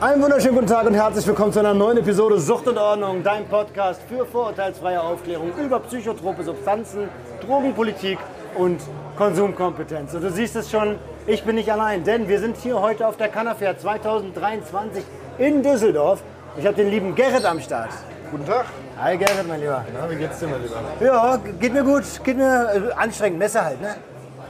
Einen 0.00 0.22
wunderschönen 0.22 0.54
guten 0.54 0.66
Tag 0.66 0.86
und 0.86 0.94
herzlich 0.94 1.26
willkommen 1.26 1.52
zu 1.52 1.60
einer 1.60 1.72
neuen 1.74 1.98
Episode 1.98 2.38
Sucht 2.38 2.66
und 2.68 2.76
Ordnung, 2.78 3.22
dein 3.22 3.46
Podcast 3.46 4.00
für 4.08 4.26
vorurteilsfreie 4.26 5.00
Aufklärung 5.00 5.52
über 5.62 5.80
psychotrope 5.80 6.42
Substanzen, 6.44 7.08
Drogenpolitik 7.46 8.18
und 8.56 8.80
Konsumkompetenz. 9.16 10.12
Und 10.14 10.22
du 10.22 10.30
siehst 10.30 10.56
es 10.56 10.70
schon, 10.70 10.96
ich 11.26 11.42
bin 11.44 11.54
nicht 11.56 11.70
allein, 11.72 12.04
denn 12.04 12.28
wir 12.28 12.38
sind 12.38 12.56
hier 12.58 12.80
heute 12.80 13.06
auf 13.06 13.16
der 13.16 13.28
Cannafair 13.28 13.78
2023 13.78 15.04
in 15.38 15.62
Düsseldorf. 15.62 16.22
Ich 16.56 16.66
habe 16.66 16.76
den 16.76 16.90
lieben 16.90 17.14
Gerrit 17.14 17.44
am 17.44 17.60
Start. 17.60 17.90
Guten 18.30 18.46
Tag. 18.46 18.66
Hi 19.00 19.16
Gerrit, 19.16 19.46
mein 19.48 19.60
Lieber. 19.60 19.84
Na, 19.92 20.10
wie 20.10 20.16
geht's 20.16 20.38
dir, 20.38 20.48
mein 20.48 20.62
Lieber? 20.62 20.76
Ja, 21.06 21.38
geht 21.60 21.72
mir 21.72 21.82
gut, 21.84 22.04
geht 22.22 22.36
mir 22.36 22.90
äh, 22.90 22.92
anstrengend, 22.94 23.38
Messer 23.38 23.64
halt, 23.64 23.80
ne? 23.80 23.94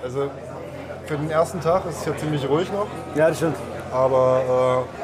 Also, 0.03 0.31
für 1.07 1.17
den 1.17 1.31
ersten 1.31 1.61
Tag 1.61 1.85
ist 1.89 1.99
es 2.01 2.07
ja 2.07 2.17
ziemlich 2.17 2.49
ruhig 2.49 2.71
noch, 2.73 2.87
Ja, 3.15 3.29
das 3.29 3.37
stimmt. 3.39 3.57
aber 3.93 4.85
äh, 5.01 5.04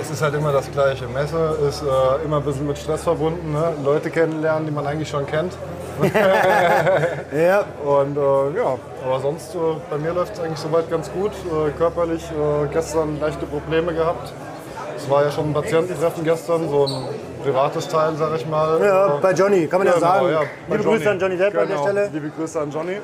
es 0.00 0.10
ist 0.10 0.22
halt 0.22 0.34
immer 0.34 0.52
das 0.52 0.70
Gleiche. 0.70 1.06
Messe 1.08 1.56
ist 1.68 1.82
äh, 1.82 2.24
immer 2.24 2.36
ein 2.38 2.42
bisschen 2.44 2.66
mit 2.66 2.78
Stress 2.78 3.02
verbunden, 3.02 3.52
ne? 3.52 3.72
Leute 3.84 4.10
kennenlernen, 4.10 4.66
die 4.66 4.72
man 4.72 4.86
eigentlich 4.86 5.08
schon 5.08 5.26
kennt. 5.26 5.52
Ja, 7.32 7.64
Und 7.84 8.16
äh, 8.16 8.58
ja, 8.58 8.76
aber 9.04 9.20
sonst, 9.20 9.54
äh, 9.54 9.58
bei 9.90 9.98
mir 9.98 10.12
läuft 10.12 10.34
es 10.34 10.40
eigentlich 10.40 10.58
soweit 10.58 10.90
ganz 10.90 11.10
gut. 11.10 11.32
Äh, 11.32 11.70
körperlich 11.78 12.24
äh, 12.30 12.66
gestern 12.72 13.18
leichte 13.20 13.46
Probleme 13.46 13.92
gehabt. 13.94 14.32
Es 14.96 15.08
war 15.10 15.24
ja 15.24 15.30
schon 15.30 15.50
ein 15.50 15.54
Patiententreffen 15.54 16.24
gestern, 16.24 16.68
so 16.68 16.86
ein 16.86 17.04
privates 17.42 17.86
Teil, 17.88 18.14
sag 18.16 18.34
ich 18.36 18.46
mal. 18.46 18.80
ja, 18.84 19.18
bei 19.20 19.32
Johnny, 19.32 19.66
kann 19.66 19.80
man 19.80 19.88
ja, 19.88 19.94
genau, 19.94 20.06
sagen. 20.06 20.30
ja, 20.32 20.40
bei 20.68 20.76
Liebe 20.76 20.88
Grüße 20.88 21.10
an 21.10 21.18
Johnny 21.20 21.36
Depp 21.36 21.46
an 21.48 21.54
der 21.54 21.66
Genau, 21.66 21.82
Stelle. 21.82 22.10
Liebe 22.12 22.30
Grüße 22.30 22.60
an 22.60 22.70
Johnny. 22.70 22.96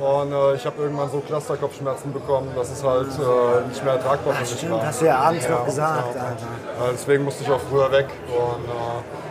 Und 0.00 0.32
äh, 0.32 0.54
ich 0.54 0.64
habe 0.64 0.82
irgendwann 0.82 1.10
so 1.10 1.18
Clusterkopfschmerzen 1.20 2.12
bekommen, 2.12 2.50
dass 2.54 2.70
es 2.70 2.84
halt 2.84 3.08
äh, 3.08 3.68
nicht 3.68 3.84
mehr 3.84 3.94
ertragbar 3.94 4.34
für 4.34 4.40
mich 4.40 4.50
Stimmt, 4.52 4.72
war. 4.72 4.86
hast 4.86 5.00
du 5.00 5.06
ja 5.06 5.18
abends 5.18 5.48
noch 5.48 5.64
gesagt. 5.64 6.12
genau. 6.14 6.90
Deswegen 6.92 7.24
musste 7.24 7.42
ich 7.42 7.50
auch 7.50 7.60
früher 7.68 7.90
weg. 7.90 8.06
Und 8.28 8.64
äh, 8.64 9.27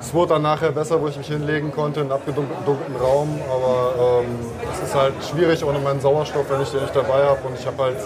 es 0.00 0.14
wurde 0.14 0.34
dann 0.34 0.42
nachher 0.42 0.70
besser, 0.70 1.00
wo 1.00 1.08
ich 1.08 1.16
mich 1.16 1.26
hinlegen 1.26 1.72
konnte, 1.72 2.00
in 2.00 2.06
einem 2.06 2.12
abgedunkelten 2.12 2.96
Raum. 2.96 3.40
Aber 3.50 4.22
ähm, 4.22 4.26
es 4.72 4.88
ist 4.88 4.94
halt 4.94 5.14
schwierig 5.28 5.64
ohne 5.64 5.78
meinen 5.80 6.00
Sauerstoff, 6.00 6.46
wenn 6.48 6.62
ich 6.62 6.70
den 6.70 6.82
nicht 6.82 6.94
dabei 6.94 7.24
habe. 7.24 7.40
Und 7.46 7.58
ich 7.58 7.66
habe 7.66 7.82
halt, 7.82 7.96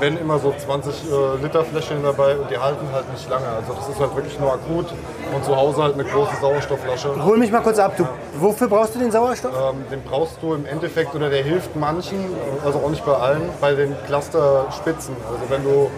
wenn 0.00 0.18
immer 0.18 0.38
so 0.38 0.52
20 0.56 0.94
äh, 0.94 1.42
Liter 1.42 1.64
Fläschchen 1.64 2.02
dabei 2.02 2.36
und 2.36 2.50
die 2.50 2.58
halten 2.58 2.86
halt 2.92 3.10
nicht 3.12 3.28
lange. 3.30 3.46
Also 3.46 3.72
das 3.72 3.88
ist 3.88 4.00
halt 4.00 4.14
wirklich 4.16 4.38
nur 4.38 4.52
akut. 4.52 4.86
Und 5.34 5.44
zu 5.44 5.54
Hause 5.54 5.82
halt 5.82 5.94
eine 5.94 6.04
große 6.04 6.36
Sauerstoffflasche. 6.40 7.24
Hol 7.24 7.36
mich 7.38 7.52
mal 7.52 7.62
kurz 7.62 7.78
ab. 7.78 7.94
Du, 7.96 8.06
wofür 8.38 8.68
brauchst 8.68 8.94
du 8.94 8.98
den 8.98 9.10
Sauerstoff? 9.10 9.52
Ähm, 9.52 9.84
den 9.90 10.02
brauchst 10.02 10.42
du 10.42 10.54
im 10.54 10.66
Endeffekt 10.66 11.14
oder 11.14 11.30
der 11.30 11.42
hilft 11.42 11.76
manchen, 11.76 12.18
also 12.64 12.78
auch 12.78 12.90
nicht 12.90 13.04
bei 13.04 13.14
allen, 13.14 13.42
bei 13.60 13.74
den 13.74 13.94
Clusterspitzen. 14.06 15.14
Also 15.28 15.50
wenn 15.50 15.62
du 15.62 15.90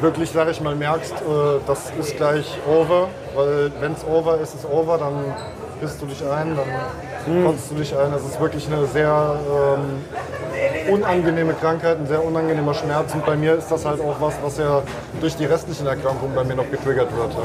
wirklich, 0.00 0.30
sag 0.30 0.48
ich 0.50 0.60
mal, 0.60 0.74
merkst, 0.74 1.14
äh, 1.14 1.60
das 1.66 1.92
ist 1.98 2.16
gleich 2.16 2.58
over, 2.68 3.08
weil 3.34 3.70
wenn 3.80 3.92
es 3.92 4.04
over 4.04 4.38
ist, 4.40 4.54
ist 4.54 4.66
over, 4.70 4.98
dann 4.98 5.34
pisst 5.80 6.00
du 6.00 6.06
dich 6.06 6.22
ein, 6.22 6.56
dann 6.56 7.44
kotzt 7.44 7.70
du 7.70 7.74
dich 7.74 7.96
ein. 7.96 8.12
Das 8.12 8.22
ist 8.22 8.40
wirklich 8.40 8.66
eine 8.66 8.86
sehr 8.86 9.36
ähm, 9.50 10.92
unangenehme 10.92 11.54
Krankheit, 11.54 11.98
ein 11.98 12.06
sehr 12.06 12.24
unangenehmer 12.24 12.74
Schmerz. 12.74 13.12
Und 13.14 13.26
bei 13.26 13.36
mir 13.36 13.54
ist 13.54 13.70
das 13.70 13.84
halt 13.84 14.00
auch 14.00 14.20
was, 14.20 14.34
was 14.42 14.58
ja 14.58 14.82
durch 15.20 15.36
die 15.36 15.44
restlichen 15.44 15.86
Erkrankungen 15.86 16.34
bei 16.34 16.44
mir 16.44 16.54
noch 16.54 16.70
getriggert 16.70 17.14
wird. 17.16 17.32
Ja. 17.32 17.38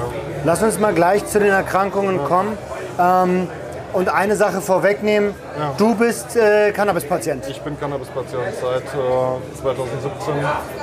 Lass 0.45 0.61
uns 0.63 0.79
mal 0.79 0.93
gleich 0.93 1.25
zu 1.25 1.39
den 1.39 1.49
Erkrankungen 1.49 2.23
kommen. 2.23 2.57
Ähm, 2.99 3.47
und 3.93 4.09
eine 4.09 4.35
Sache 4.35 4.61
vorwegnehmen. 4.61 5.33
Ja. 5.57 5.73
Du 5.77 5.95
bist 5.95 6.35
äh, 6.35 6.71
Cannabis-Patient. 6.71 7.47
Ich 7.49 7.61
bin 7.61 7.79
Cannabis-Patient 7.79 8.53
seit 8.61 8.83
äh, 8.83 9.61
2017, 9.61 10.33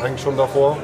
eigentlich 0.02 0.22
schon 0.22 0.36
davor. 0.36 0.76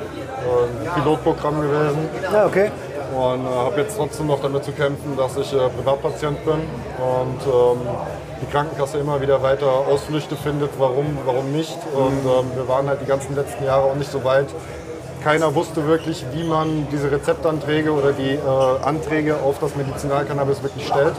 Äh, 0.45 1.01
Pilotprogramm 1.01 1.61
gewesen 1.61 2.09
Ja, 2.31 2.47
okay. 2.47 2.71
und 3.17 3.47
äh, 3.47 3.49
habe 3.49 3.81
jetzt 3.81 3.97
trotzdem 3.97 4.27
noch 4.27 4.43
damit 4.43 4.65
zu 4.65 4.73
kämpfen, 4.73 5.17
dass 5.17 5.37
ich 5.37 5.53
äh, 5.53 5.69
Privatpatient 5.71 6.45
bin 6.45 6.55
und 6.55 7.41
ähm, 7.47 7.79
die 8.43 8.47
Krankenkasse 8.53 8.99
immer 8.99 9.21
wieder 9.23 9.43
weiter 9.43 9.67
Ausflüchte 9.67 10.37
findet, 10.37 10.71
warum, 10.79 11.17
warum 11.25 11.53
nicht. 11.53 11.79
Und 11.95 12.27
ähm, 12.27 12.51
wir 12.55 12.69
waren 12.69 12.89
halt 12.89 13.01
die 13.01 13.07
ganzen 13.07 13.35
letzten 13.35 13.65
Jahre 13.65 13.85
auch 13.85 13.95
nicht 13.95 14.11
so 14.11 14.23
weit. 14.25 14.47
Keiner 15.23 15.55
wusste 15.55 15.87
wirklich, 15.87 16.23
wie 16.33 16.45
man 16.45 16.87
diese 16.93 17.11
Rezeptanträge 17.11 17.91
oder 17.93 18.13
die 18.13 18.33
äh, 18.35 18.85
Anträge 18.85 19.37
auf 19.37 19.59
das 19.61 19.75
Medizinalcannabis 19.77 20.63
wirklich 20.63 20.87
stellt. 20.87 21.15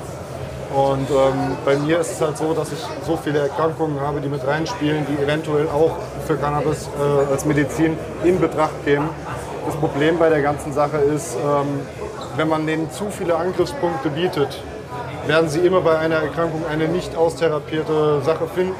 Und 0.75 1.09
ähm, 1.09 1.55
bei 1.63 1.77
mir 1.77 1.99
ist 2.01 2.11
es 2.11 2.21
halt 2.21 2.37
so, 2.37 2.53
dass 2.53 2.69
ich 2.73 2.79
so 3.07 3.15
viele 3.15 3.39
Erkrankungen 3.39 3.99
habe, 4.01 4.19
die 4.19 4.27
mit 4.27 4.45
reinspielen, 4.45 5.05
die 5.07 5.23
eventuell 5.23 5.69
auch 5.69 5.91
für 6.27 6.35
Cannabis 6.35 6.89
äh, 6.99 7.31
als 7.31 7.45
Medizin 7.45 7.97
in 8.25 8.41
Betracht 8.41 8.83
kämen. 8.83 9.07
Das 9.65 9.75
Problem 9.77 10.19
bei 10.19 10.27
der 10.29 10.41
ganzen 10.41 10.73
Sache 10.73 10.97
ist, 10.97 11.35
ähm, 11.35 11.79
wenn 12.35 12.49
man 12.49 12.67
denen 12.67 12.91
zu 12.91 13.05
viele 13.09 13.37
Angriffspunkte 13.37 14.09
bietet, 14.09 14.61
werden 15.27 15.47
sie 15.49 15.59
immer 15.59 15.79
bei 15.79 15.97
einer 15.97 16.17
Erkrankung 16.17 16.63
eine 16.69 16.89
nicht 16.89 17.15
austherapierte 17.15 18.21
Sache 18.25 18.45
finden. 18.53 18.75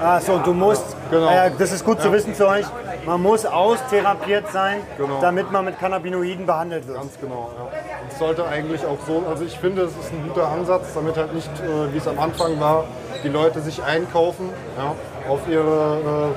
Ah, 0.00 0.20
so, 0.20 0.38
du 0.38 0.52
musst, 0.52 0.96
Genau. 1.10 1.28
äh, 1.28 1.50
das 1.58 1.72
ist 1.72 1.84
gut 1.84 2.00
zu 2.00 2.12
wissen 2.12 2.34
für 2.34 2.46
euch, 2.46 2.66
man 3.06 3.22
muss 3.22 3.44
austherapiert 3.44 4.50
sein, 4.52 4.78
Genau. 4.96 5.20
damit 5.20 5.50
man 5.50 5.64
mit 5.64 5.78
Cannabinoiden 5.78 6.46
behandelt 6.46 6.86
wird. 6.86 6.98
Ganz 6.98 7.18
genau, 7.20 7.50
ja. 7.58 7.68
Es 8.10 8.18
sollte 8.18 8.46
eigentlich 8.46 8.84
auch 8.84 8.98
so, 9.06 9.22
also 9.28 9.44
ich 9.44 9.58
finde, 9.58 9.82
es 9.82 9.92
ist 9.96 10.12
ein 10.12 10.26
guter 10.28 10.48
Ansatz, 10.48 10.94
damit 10.94 11.16
halt 11.16 11.34
nicht, 11.34 11.50
äh, 11.60 11.92
wie 11.92 11.98
es 11.98 12.06
am 12.08 12.18
Anfang 12.18 12.58
war, 12.60 12.84
die 13.24 13.28
Leute 13.28 13.60
sich 13.60 13.82
einkaufen 13.82 14.50
ja, 14.76 14.94
auf 15.30 15.40
ihre 15.48 16.32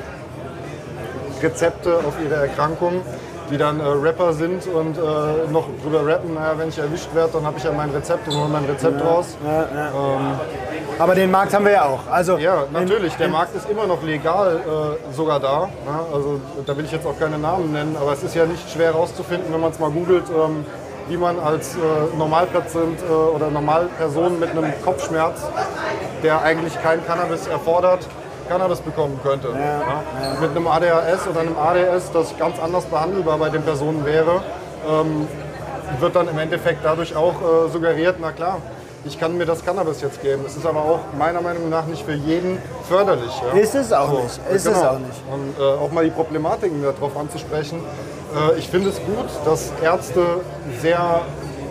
äh, 1.42 1.46
Rezepte, 1.46 1.98
auf 1.98 2.16
ihre 2.24 2.36
Erkrankungen, 2.36 3.02
die 3.50 3.58
dann 3.58 3.80
äh, 3.80 3.84
Rapper 3.84 4.34
sind 4.34 4.66
und 4.68 4.98
äh, 4.98 5.02
noch 5.52 5.66
drüber 5.84 6.06
rappen, 6.06 6.34
naja, 6.34 6.54
wenn 6.58 6.70
ich 6.70 6.78
erwischt 6.80 7.14
werde, 7.14 7.32
dann 7.34 7.46
habe 7.46 7.58
ich 7.58 7.64
ja 7.64 7.72
mein 7.72 7.90
Rezept 7.92 8.28
und 8.28 8.36
hole 8.36 8.50
mein 8.50 8.66
Rezept 8.66 9.04
raus. 9.04 9.36
Aber 10.98 11.14
den 11.16 11.30
Markt 11.32 11.54
haben 11.54 11.66
wir 11.66 11.74
ja 11.74 11.86
auch. 11.86 12.00
Also, 12.10 12.38
Ja, 12.38 12.64
in- 12.64 12.74
natürlich. 12.74 13.16
Der 13.16 13.28
in- 13.28 13.34
Markt 13.34 13.56
ist 13.56 13.70
immer 13.70 13.86
noch 13.86 14.02
legal 14.04 14.58
äh, 14.58 15.14
sogar 15.14 15.40
da. 15.40 15.66
Ne? 15.66 16.00
Also 16.14 16.40
da 16.66 16.78
will 16.78 16.86
ich 16.86 16.92
jetzt 16.92 17.06
auch 17.06 17.20
keine 17.20 17.38
Namen 17.38 17.72
nennen, 17.74 17.98
aber 18.00 18.14
es 18.14 18.24
ist 18.24 18.34
ja 18.36 18.46
nicht 18.46 18.70
schwer 18.72 18.94
herauszufinden, 18.94 19.52
wenn 19.54 19.60
man 19.62 19.72
es 19.72 19.80
mal 19.80 19.90
googelt, 19.92 20.24
ähm, 20.30 20.66
wie 21.08 21.18
man 21.18 21.38
als 21.40 21.76
äh, 21.76 21.80
Normalpatient 22.18 23.00
äh, 23.02 23.14
oder 23.14 23.50
Normalperson 23.52 24.40
mit 24.40 24.52
einem 24.52 24.74
Kopfschmerz, 24.84 25.42
der 26.24 26.42
eigentlich 26.42 26.82
kein 26.82 27.06
Cannabis 27.06 27.46
erfordert, 27.48 28.08
Cannabis 28.48 28.80
bekommen 28.80 29.20
könnte. 29.24 29.50
Ja? 29.50 30.04
Mit 30.40 30.52
einem 30.52 30.68
ADHS 30.68 31.28
oder 31.30 31.42
einem 31.42 31.58
ADS, 31.58 32.12
das 32.12 32.38
ganz 32.38 32.60
anders 32.60 32.86
behandelbar 32.86 33.38
bei 33.38 33.50
den 33.50 33.64
Personen 33.64 34.06
wäre, 34.06 34.42
ähm, 34.88 35.28
wird 36.00 36.16
dann 36.16 36.28
im 36.28 36.38
Endeffekt 36.38 36.84
dadurch 36.84 37.16
auch 37.16 37.36
äh, 37.36 37.70
suggeriert, 37.72 38.18
na 38.20 38.32
klar, 38.32 38.58
ich 39.06 39.20
kann 39.20 39.38
mir 39.38 39.46
das 39.46 39.64
Cannabis 39.64 40.02
jetzt 40.02 40.22
geben. 40.22 40.44
Es 40.48 40.58
ist 40.58 40.66
aber 40.66 40.80
auch 40.80 41.00
meiner 41.18 41.42
Meinung 41.42 41.70
nach 41.70 41.86
nicht 41.86 42.04
für 42.04 42.14
jeden 42.14 42.58
förderlich. 42.90 43.32
Ja? 43.54 43.60
Ist 43.60 43.76
es 43.76 43.94
auch 43.94 44.12
nicht. 44.24 44.40
Ist 44.52 44.66
es 44.66 44.74
genau. 44.74 44.90
auch 44.90 45.00
nicht. 45.00 45.22
Und 45.32 45.60
äh, 45.60 45.64
auch 45.64 45.92
mal 45.92 46.04
die 46.04 46.10
Problematiken 46.10 46.82
darauf 46.82 47.16
anzusprechen. 47.16 47.82
Äh, 48.36 48.58
ich 48.58 48.68
finde 48.68 48.90
es 48.90 48.96
gut, 48.96 49.28
dass 49.46 49.72
Ärzte 49.84 50.42
sehr 50.82 51.22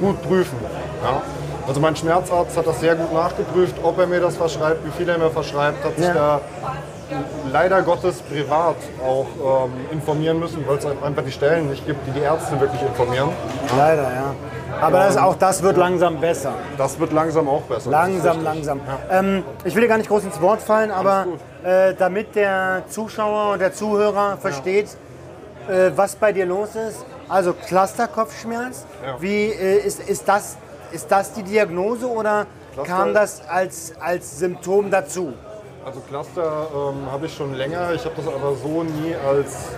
gut 0.01 0.23
prüfen. 0.23 0.59
Ja? 1.03 1.23
Also 1.67 1.81
mein 1.81 1.97
Schmerzarzt 1.97 2.57
hat 2.57 2.67
das 2.67 2.81
sehr 2.81 2.95
gut 2.95 3.13
nachgeprüft, 3.13 3.77
ob 3.83 3.99
er 3.99 4.07
mir 4.07 4.21
das 4.21 4.37
verschreibt, 4.37 4.85
wie 4.85 4.91
viel 4.91 5.09
er 5.09 5.19
mir 5.19 5.31
verschreibt, 5.31 5.83
hat 5.85 5.97
sich 5.97 6.07
Ja. 6.07 6.15
da 6.15 6.41
leider 7.53 7.83
Gottes 7.83 8.21
privat 8.23 8.77
auch 9.03 9.65
ähm, 9.67 9.73
informieren 9.93 10.39
müssen, 10.41 10.65
weil 10.67 10.79
es 10.79 10.85
einfach 10.87 11.23
die 11.25 11.33
Stellen 11.33 11.71
nicht 11.71 11.87
gibt, 11.87 12.07
die 12.07 12.11
die 12.13 12.21
Ärzte 12.21 12.59
wirklich 12.61 12.83
informieren. 12.83 13.31
Leider, 13.77 14.03
ja. 14.03 14.35
Aber 14.81 14.99
das, 14.99 15.17
auch 15.17 15.37
das 15.37 15.63
wird 15.63 15.77
langsam 15.77 16.21
besser. 16.21 16.53
Das 16.77 16.99
wird 16.99 17.13
langsam 17.13 17.49
auch 17.49 17.63
besser. 17.63 17.91
Langsam, 17.91 18.43
langsam. 18.43 18.81
Ähm, 19.11 19.45
ich 19.65 19.75
will 19.75 19.83
dir 19.83 19.89
gar 19.89 19.99
nicht 19.99 20.09
groß 20.09 20.25
ins 20.25 20.41
Wort 20.41 20.61
fallen, 20.61 20.91
aber 20.91 21.27
äh, 21.63 21.95
damit 21.95 22.35
der 22.35 22.83
Zuschauer 22.91 23.53
und 23.53 23.61
der 23.61 23.73
Zuhörer 23.73 24.37
versteht, 24.39 24.89
äh, 25.69 25.91
was 25.95 26.17
bei 26.17 26.33
dir 26.33 26.45
los 26.47 26.71
ist. 26.75 27.05
Also 27.29 27.55
Clusterkopfschmerz, 27.55 28.85
Ja. 29.07 29.17
wie 29.21 29.47
äh, 29.47 29.79
ist, 29.79 30.01
ist 30.01 30.29
das 30.29 30.57
ist 30.95 31.11
das 31.11 31.33
die 31.33 31.43
Diagnose 31.43 32.07
oder 32.07 32.47
Cluster- 32.75 32.93
kam 32.95 33.13
das 33.15 33.43
als, 33.49 33.93
als 34.01 34.39
Symptom 34.39 34.91
dazu? 34.91 35.33
Also 35.85 36.01
Cluster 36.01 36.67
ähm, 36.75 37.11
habe 37.13 37.27
ich 37.27 37.35
schon 37.35 37.55
länger. 37.55 37.93
Ich 37.93 38.05
habe 38.05 38.15
das 38.17 38.27
aber 38.27 38.55
so 38.57 38.85
nie 38.85 39.15
als 39.29 39.69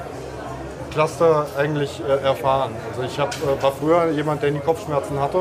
Cluster 0.93 1.47
eigentlich 1.59 2.01
äh, 2.09 2.25
erfahren. 2.25 2.71
Also 2.91 3.03
ich 3.03 3.19
hab, 3.19 3.35
äh, 3.35 3.61
war 3.63 3.73
früher 3.73 4.11
jemand, 4.13 4.43
der 4.43 4.53
nie 4.53 4.61
Kopfschmerzen 4.61 5.19
hatte 5.21 5.39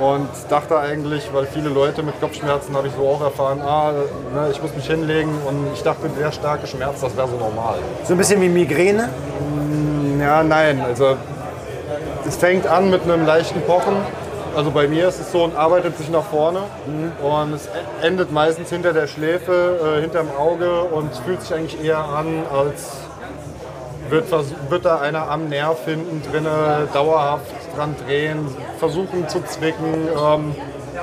und 0.00 0.28
dachte 0.48 0.78
eigentlich, 0.78 1.28
weil 1.34 1.46
viele 1.46 1.68
Leute 1.68 2.02
mit 2.02 2.18
Kopfschmerzen 2.20 2.74
habe 2.76 2.88
ich 2.88 2.94
so 2.94 3.06
auch 3.08 3.20
erfahren, 3.20 3.60
ah, 3.60 3.92
ne, 4.34 4.48
ich 4.50 4.62
muss 4.62 4.74
mich 4.74 4.86
hinlegen 4.86 5.30
und 5.46 5.66
ich 5.74 5.82
dachte, 5.82 6.08
der 6.08 6.32
starke 6.32 6.66
Schmerz, 6.66 7.00
das 7.00 7.16
wäre 7.16 7.28
so 7.28 7.36
normal. 7.36 7.78
So 8.04 8.14
ein 8.14 8.18
bisschen 8.18 8.40
wie 8.40 8.48
Migräne? 8.48 9.10
Ja, 10.20 10.42
nein, 10.42 10.80
also 10.80 11.16
es 12.26 12.36
fängt 12.36 12.66
an 12.66 12.88
mit 12.88 13.02
einem 13.02 13.26
leichten 13.26 13.60
Pochen. 13.62 13.96
Also 14.54 14.70
bei 14.70 14.86
mir 14.86 15.08
ist 15.08 15.18
es 15.18 15.32
so 15.32 15.44
und 15.44 15.56
arbeitet 15.56 15.96
sich 15.96 16.10
nach 16.10 16.24
vorne 16.24 16.60
und 17.22 17.54
es 17.54 17.68
endet 18.02 18.32
meistens 18.32 18.68
hinter 18.70 18.92
der 18.92 19.06
Schläfe, 19.06 19.96
äh, 19.96 20.00
hinterm 20.02 20.28
Auge 20.38 20.82
und 20.82 21.12
es 21.12 21.18
fühlt 21.20 21.40
sich 21.40 21.54
eigentlich 21.54 21.82
eher 21.82 21.98
an, 21.98 22.44
als 22.52 22.90
wird, 24.10 24.30
wird 24.70 24.84
da 24.84 24.98
einer 24.98 25.30
am 25.30 25.48
Nerv 25.48 25.84
hinten 25.86 26.22
drinne 26.30 26.88
dauerhaft 26.92 27.46
dran 27.74 27.94
drehen, 28.04 28.46
versuchen 28.78 29.26
zu 29.28 29.42
zwicken. 29.44 30.08
Ähm, 30.14 30.54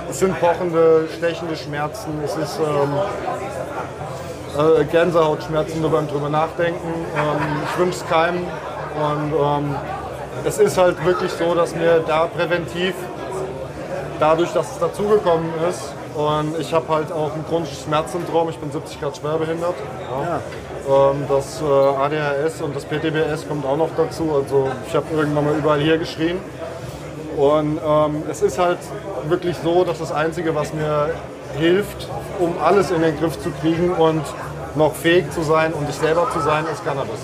es 0.09 0.19
sind 0.19 0.39
pochende, 0.39 1.07
stechende 1.17 1.55
Schmerzen, 1.55 2.11
es 2.23 2.35
ist 2.35 2.59
ähm, 2.59 2.93
äh, 4.57 4.85
Gänsehautschmerzen 4.85 5.81
nur 5.81 5.91
beim 5.91 6.07
drüber 6.07 6.29
nachdenken. 6.29 6.93
Ähm, 7.15 7.61
ich 7.65 7.79
wünsche 7.79 7.99
es 7.99 8.07
keinem. 8.07 8.45
Und 8.95 9.33
ähm, 9.33 9.75
es 10.45 10.57
ist 10.59 10.77
halt 10.77 11.03
wirklich 11.03 11.31
so, 11.31 11.55
dass 11.55 11.75
mir 11.75 12.03
da 12.05 12.27
präventiv, 12.27 12.93
dadurch, 14.19 14.51
dass 14.53 14.71
es 14.71 14.79
dazugekommen 14.79 15.49
ist, 15.69 15.93
und 16.15 16.59
ich 16.59 16.73
habe 16.73 16.93
halt 16.93 17.11
auch 17.11 17.33
ein 17.33 17.45
chronisches 17.47 17.83
Schmerzsyndrom, 17.83 18.49
ich 18.49 18.57
bin 18.57 18.71
70 18.71 18.99
Grad 18.99 19.15
schwerbehindert. 19.15 19.75
Ja. 20.11 20.41
Ähm, 20.89 21.25
das 21.29 21.61
äh, 21.61 21.65
ADHS 21.65 22.61
und 22.61 22.75
das 22.75 22.83
PTBS 22.83 23.47
kommt 23.47 23.65
auch 23.65 23.77
noch 23.77 23.91
dazu. 23.95 24.35
Also 24.35 24.69
ich 24.87 24.95
habe 24.95 25.05
irgendwann 25.15 25.45
mal 25.45 25.55
überall 25.55 25.79
hier 25.79 25.97
geschrien. 25.97 26.37
Und 27.37 27.79
ähm, 27.85 28.23
es 28.29 28.41
ist 28.41 28.59
halt 28.59 28.79
wirklich 29.29 29.55
so, 29.63 29.85
dass 29.85 29.99
das 29.99 30.11
Einzige, 30.11 30.53
was 30.55 30.73
mir 30.73 31.11
hilft, 31.57 32.09
um 32.39 32.55
alles 32.61 32.91
in 32.91 33.01
den 33.01 33.17
Griff 33.17 33.39
zu 33.39 33.51
kriegen 33.61 33.91
und 33.91 34.23
noch 34.75 34.93
fähig 34.93 35.31
zu 35.31 35.41
sein 35.43 35.71
und 35.73 35.89
ich 35.89 35.95
selber 35.95 36.27
zu 36.33 36.41
sein, 36.41 36.65
ist 36.71 36.83
Cannabis. 36.83 37.19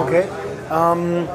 Okay. 0.00 0.24
Ähm, 0.72 1.28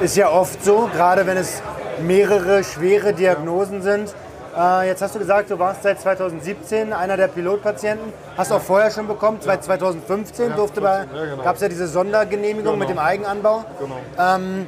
ist 0.00 0.16
ja 0.16 0.30
oft 0.30 0.64
so, 0.64 0.88
gerade 0.94 1.26
wenn 1.26 1.36
es 1.36 1.62
mehrere 2.00 2.64
schwere 2.64 3.12
Diagnosen 3.12 3.82
sind. 3.82 4.14
Äh, 4.56 4.88
jetzt 4.88 5.02
hast 5.02 5.14
du 5.14 5.18
gesagt, 5.18 5.50
du 5.50 5.58
warst 5.58 5.82
seit 5.82 6.00
2017 6.00 6.92
einer 6.92 7.16
der 7.16 7.28
Pilotpatienten. 7.28 8.12
Hast 8.36 8.50
du 8.50 8.54
auch 8.54 8.60
vorher 8.62 8.90
schon 8.90 9.06
bekommen. 9.06 9.38
Seit 9.40 9.62
2015 9.64 10.54
durfte 10.56 10.80
bei, 10.80 11.00
15, 11.00 11.16
ja, 11.18 11.24
genau. 11.26 11.42
gab 11.42 11.56
es 11.56 11.60
ja 11.62 11.68
diese 11.68 11.86
Sondergenehmigung 11.86 12.78
mit 12.78 12.88
dem 12.88 12.96
Genau. 12.96 13.06
Eigenanbau. 13.06 13.64
Genau. 13.78 14.66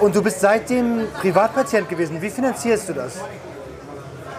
Und 0.00 0.16
du 0.16 0.22
bist 0.22 0.40
seitdem 0.40 1.06
Privatpatient 1.20 1.88
gewesen. 1.88 2.20
Wie 2.20 2.30
finanzierst 2.30 2.88
du 2.88 2.94
das? 2.94 3.20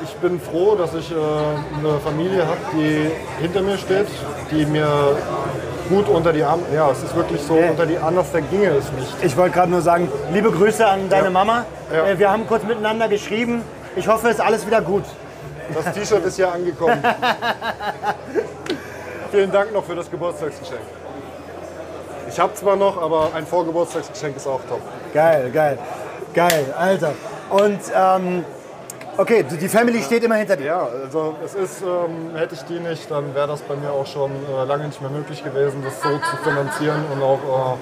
Ich 0.04 0.14
bin 0.16 0.42
froh, 0.42 0.76
dass 0.76 0.94
ich 0.94 1.10
äh, 1.12 1.16
eine 1.16 2.00
Familie 2.00 2.46
habe, 2.46 2.58
die 2.74 3.10
hinter 3.42 3.62
mir 3.62 3.78
steht, 3.78 4.08
die 4.52 4.66
mir 4.66 5.16
gut 5.90 6.08
unter 6.10 6.34
die 6.34 6.44
Arme. 6.44 6.64
Ja, 6.74 6.90
es 6.92 7.04
ist 7.04 7.16
wirklich 7.16 7.42
so, 7.42 7.58
Ja. 7.58 7.70
unter 7.72 7.86
die 7.86 7.98
anders 7.98 8.28
da 8.32 8.40
ginge 8.40 8.68
es 8.70 8.92
nicht. 8.92 9.16
Ich 9.24 9.38
wollte 9.38 9.56
gerade 9.56 9.72
nur 9.72 9.82
sagen, 9.82 10.10
liebe 10.32 10.52
Grüße 10.52 10.86
an 10.86 11.10
deine 11.10 11.26
Ja. 11.26 11.30
Mama. 11.30 11.66
Ja. 11.92 12.08
Äh, 12.08 12.20
Wir 12.20 12.32
haben 12.32 12.48
kurz 12.48 12.64
miteinander 12.64 13.08
geschrieben. 13.08 13.64
Ich 13.96 14.08
hoffe, 14.08 14.28
es 14.30 14.36
ist 14.36 14.42
alles 14.42 14.66
wieder 14.66 14.82
gut. 14.82 15.04
Das 15.74 15.94
T-Shirt 15.94 16.26
ist 16.26 16.38
ja 16.38 16.50
angekommen. 16.52 17.02
Vielen 19.32 19.52
Dank 19.52 19.74
noch 19.74 19.84
für 19.84 19.96
das 19.96 20.10
Geburtstagsgeschenk. 20.12 20.82
Ich 22.30 22.40
habe 22.40 22.54
zwar 22.54 22.76
noch, 22.76 23.02
aber 23.02 23.30
ein 23.36 23.46
Vorgeburtstagsgeschenk 23.46 24.38
ist 24.38 24.48
auch 24.48 24.60
top. 24.68 24.82
Geil, 25.14 25.50
geil, 25.54 25.78
geil, 26.34 26.74
Alter. 26.78 27.14
Und 27.50 27.80
ähm, 27.96 28.46
okay, 29.18 29.44
die 29.44 29.68
Family 29.68 30.02
steht 30.02 30.24
immer 30.24 30.36
hinter 30.36 30.56
dir. 30.56 30.66
Ja, 30.66 30.88
also 31.04 31.36
es 31.44 31.54
ist, 31.56 31.82
ähm, 31.82 32.36
hätte 32.36 32.56
ich 32.56 32.62
die 32.64 32.80
nicht, 32.80 33.10
dann 33.10 33.34
wäre 33.36 33.48
das 33.48 33.62
bei 33.62 33.76
mir 33.76 33.92
auch 33.92 34.06
schon 34.06 34.32
äh, 34.32 34.66
lange 34.66 34.88
nicht 34.88 35.02
mehr 35.02 35.10
möglich 35.10 35.44
gewesen, 35.44 35.84
das 35.84 36.02
so 36.02 36.18
zu 36.18 36.38
finanzieren 36.44 37.04
und 37.14 37.22
auch 37.22 37.78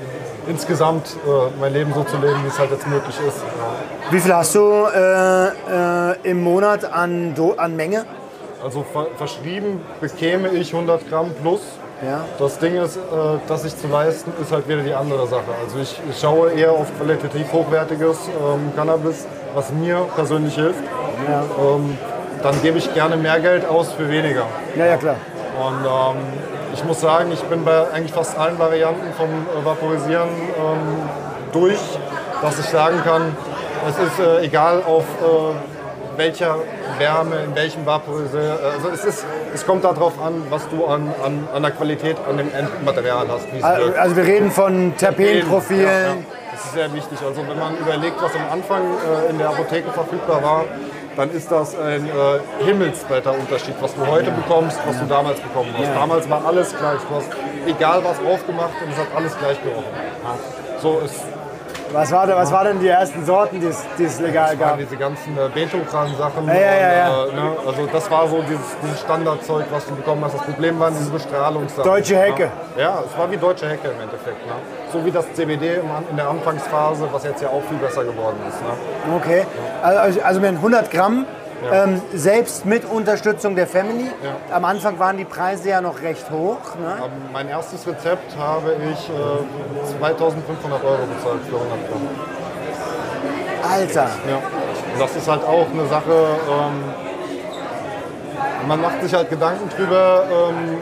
äh, 0.47 0.49
insgesamt 0.49 1.07
äh, 1.25 1.59
mein 1.59 1.73
Leben 1.73 1.93
so 1.93 2.03
zu 2.03 2.17
leben, 2.17 2.43
wie 2.43 2.47
es 2.47 2.59
halt 2.59 2.71
jetzt 2.71 2.87
möglich 2.87 3.15
ist. 3.27 3.41
Wie 4.09 4.19
viel 4.19 4.33
hast 4.33 4.55
du 4.55 4.87
äh, 4.93 5.47
äh, 5.47 6.15
im 6.23 6.43
Monat 6.43 6.85
an, 6.85 7.33
Do 7.35 7.53
an 7.53 7.75
Menge? 7.75 8.05
Also 8.63 8.83
ver 8.83 9.07
verschrieben 9.17 9.81
bekäme 9.99 10.49
ich 10.49 10.73
100 10.73 11.09
Gramm 11.09 11.31
plus. 11.41 11.61
Ja. 12.03 12.25
Das 12.39 12.57
Ding 12.57 12.75
ist, 12.75 12.97
äh, 12.97 12.99
das 13.47 13.61
sich 13.61 13.77
zu 13.77 13.87
leisten, 13.87 14.33
ist 14.41 14.51
halt 14.51 14.67
wieder 14.67 14.81
die 14.81 14.93
andere 14.93 15.27
Sache. 15.27 15.51
Also 15.63 15.79
ich, 15.79 15.99
ich 16.09 16.19
schaue 16.19 16.51
eher 16.51 16.71
auf 16.71 16.87
qualitativ 16.97 17.51
hochwertiges 17.53 18.17
ähm, 18.27 18.71
Cannabis, 18.75 19.27
was 19.53 19.71
mir 19.71 20.07
persönlich 20.15 20.55
hilft. 20.55 20.79
Ähm, 20.79 21.97
dann 22.41 22.61
gebe 22.63 22.79
ich 22.79 22.91
gerne 22.95 23.17
mehr 23.17 23.39
Geld 23.39 23.67
aus 23.67 23.91
für 23.91 24.09
weniger. 24.09 24.47
Ja, 24.75 24.85
ja, 24.87 24.97
klar. 24.97 25.17
Und 25.59 25.85
ähm, 25.85 26.23
ich 26.73 26.83
muss 26.83 27.01
sagen, 27.01 27.31
ich 27.31 27.41
bin 27.43 27.63
bei 27.63 27.91
eigentlich 27.91 28.13
fast 28.13 28.37
allen 28.37 28.57
Varianten 28.57 29.13
vom 29.13 29.29
äh, 29.29 29.65
Vaporisieren 29.65 30.29
ähm, 30.29 31.09
durch, 31.51 31.79
dass 32.41 32.57
ich 32.57 32.65
sagen 32.65 32.99
kann, 33.03 33.35
es 33.87 33.97
ist 33.97 34.19
äh, 34.19 34.45
egal 34.45 34.81
auf 34.87 35.03
äh, 35.03 35.80
welcher 36.17 36.55
Wärme, 36.97 37.35
in 37.45 37.55
welchem 37.55 37.85
Vaporiseur. 37.85 38.59
Also 38.73 38.89
es, 38.89 39.05
ist, 39.05 39.25
es 39.53 39.65
kommt 39.65 39.83
darauf 39.83 40.21
an, 40.21 40.43
was 40.49 40.67
du 40.69 40.85
an, 40.85 41.13
an, 41.23 41.47
an 41.53 41.61
der 41.61 41.71
Qualität 41.71 42.17
an 42.27 42.37
dem 42.37 42.53
Endmaterial 42.53 43.27
hast. 43.27 43.47
es 43.55 43.63
Also 43.63 43.93
also 43.97 44.15
wir 44.15 44.25
reden 44.25 44.51
von 44.51 44.95
Terpenprofilen. 44.97 45.83
Ja, 45.83 46.01
ja. 46.01 46.15
Das 46.51 46.65
ist 46.65 46.73
sehr 46.73 46.93
wichtig. 46.93 47.17
Also 47.25 47.41
wenn 47.47 47.57
man 47.57 47.77
überlegt, 47.77 48.21
was 48.21 48.35
am 48.35 48.51
Anfang 48.51 48.83
äh, 48.83 49.29
in 49.31 49.37
der 49.37 49.49
Apotheke 49.49 49.91
verfügbar 49.91 50.43
war, 50.43 50.65
dann 51.15 51.31
ist 51.31 51.51
das 51.51 51.77
ein 51.77 52.05
äh, 52.05 52.63
himmelsweiter 52.65 53.33
Unterschied, 53.33 53.75
was 53.81 53.93
du 53.95 54.05
heute 54.07 54.31
bekommst, 54.31 54.79
was 54.85 54.99
du 54.99 55.05
damals 55.05 55.39
bekommen 55.39 55.73
hast. 55.77 55.93
Damals 55.93 56.29
war 56.29 56.45
alles 56.45 56.75
gleich. 56.77 56.99
Du 57.09 57.15
hast 57.15 57.29
egal 57.67 58.03
was 58.03 58.17
aufgemacht 58.19 58.73
und 58.83 58.91
es 58.91 58.97
hat 58.97 59.07
alles 59.15 59.37
gleich 59.37 59.61
gerochen. 59.63 59.85
So 60.81 61.01
ist 61.03 61.15
Was, 61.93 62.11
war, 62.11 62.27
was 62.27 62.51
waren 62.51 62.67
denn 62.67 62.79
die 62.79 62.87
ersten 62.87 63.25
Sorten, 63.25 63.59
die 63.59 64.03
es, 64.03 64.19
legal 64.19 64.55
gab? 64.55 64.77
diese 64.77 64.95
ganzen 64.95 65.37
äh, 65.37 65.49
Betokran-Sachen. 65.53 66.47
Ja, 66.47 66.53
ja, 66.53 66.61
ja, 66.61 66.93
ja. 66.93 67.21
und, 67.23 67.31
Äh, 67.31 67.35
ne? 67.35 67.51
Also 67.67 67.85
das 67.91 68.09
war 68.09 68.27
so 68.27 68.41
dieses, 68.43 68.65
dieses 68.81 69.01
Standardzeug, 69.01 69.65
was 69.71 69.85
du 69.85 69.95
bekommen 69.95 70.23
hast. 70.23 70.35
Das 70.35 70.43
Problem 70.43 70.79
waren 70.79 70.93
diese 70.97 71.11
Bestrahlungssachen. 71.11 71.83
Deutsche 71.83 72.17
Hecke. 72.17 72.49
Ja, 72.77 72.81
ja 72.81 73.03
es 73.05 73.17
war 73.17 73.29
wie 73.29 73.37
deutsche 73.37 73.67
Hecke 73.67 73.89
im 73.89 74.01
Endeffekt. 74.01 74.45
Ne? 74.45 74.53
So 74.93 75.03
wie 75.05 75.11
das 75.11 75.33
CBD 75.33 75.81
in 76.09 76.15
der 76.15 76.29
Anfangsphase, 76.29 77.07
was 77.11 77.23
jetzt 77.23 77.41
ja 77.41 77.49
auch 77.49 77.63
viel 77.63 77.77
besser 77.77 78.03
geworden 78.03 78.37
ist. 78.47 78.61
Ne? 78.61 79.15
Okay. 79.15 79.45
Also, 79.81 80.21
also 80.21 80.39
mit 80.39 80.51
100 80.51 80.91
Gramm, 80.91 81.25
ähm, 81.71 82.01
selbst 82.13 82.65
mit 82.65 82.85
Unterstützung 82.85 83.55
der 83.55 83.67
Family. 83.67 84.09
Am 84.51 84.65
Anfang 84.65 84.99
waren 84.99 85.17
die 85.17 85.25
Preise 85.25 85.69
ja 85.69 85.81
noch 85.81 86.01
recht 86.01 86.29
hoch. 86.31 86.75
Ne? 86.79 86.97
Mein 87.31 87.47
erstes 87.49 87.85
Rezept 87.85 88.35
habe 88.37 88.75
ich 88.91 89.09
äh, 89.09 89.97
2500 89.99 90.83
Euro 90.83 91.05
bezahlt 91.05 91.41
für 91.49 91.55
100 91.55 91.89
Gramm. 91.89 92.09
Alter. 93.71 94.09
Ja. 94.29 94.41
Das 94.99 95.15
ist 95.15 95.27
halt 95.27 95.43
auch 95.43 95.67
eine 95.71 95.85
Sache, 95.87 96.11
ähm, 96.11 96.83
man 98.67 98.81
macht 98.81 99.01
sich 99.01 99.13
halt 99.13 99.29
Gedanken 99.29 99.69
drüber, 99.75 100.23
ähm, 100.31 100.77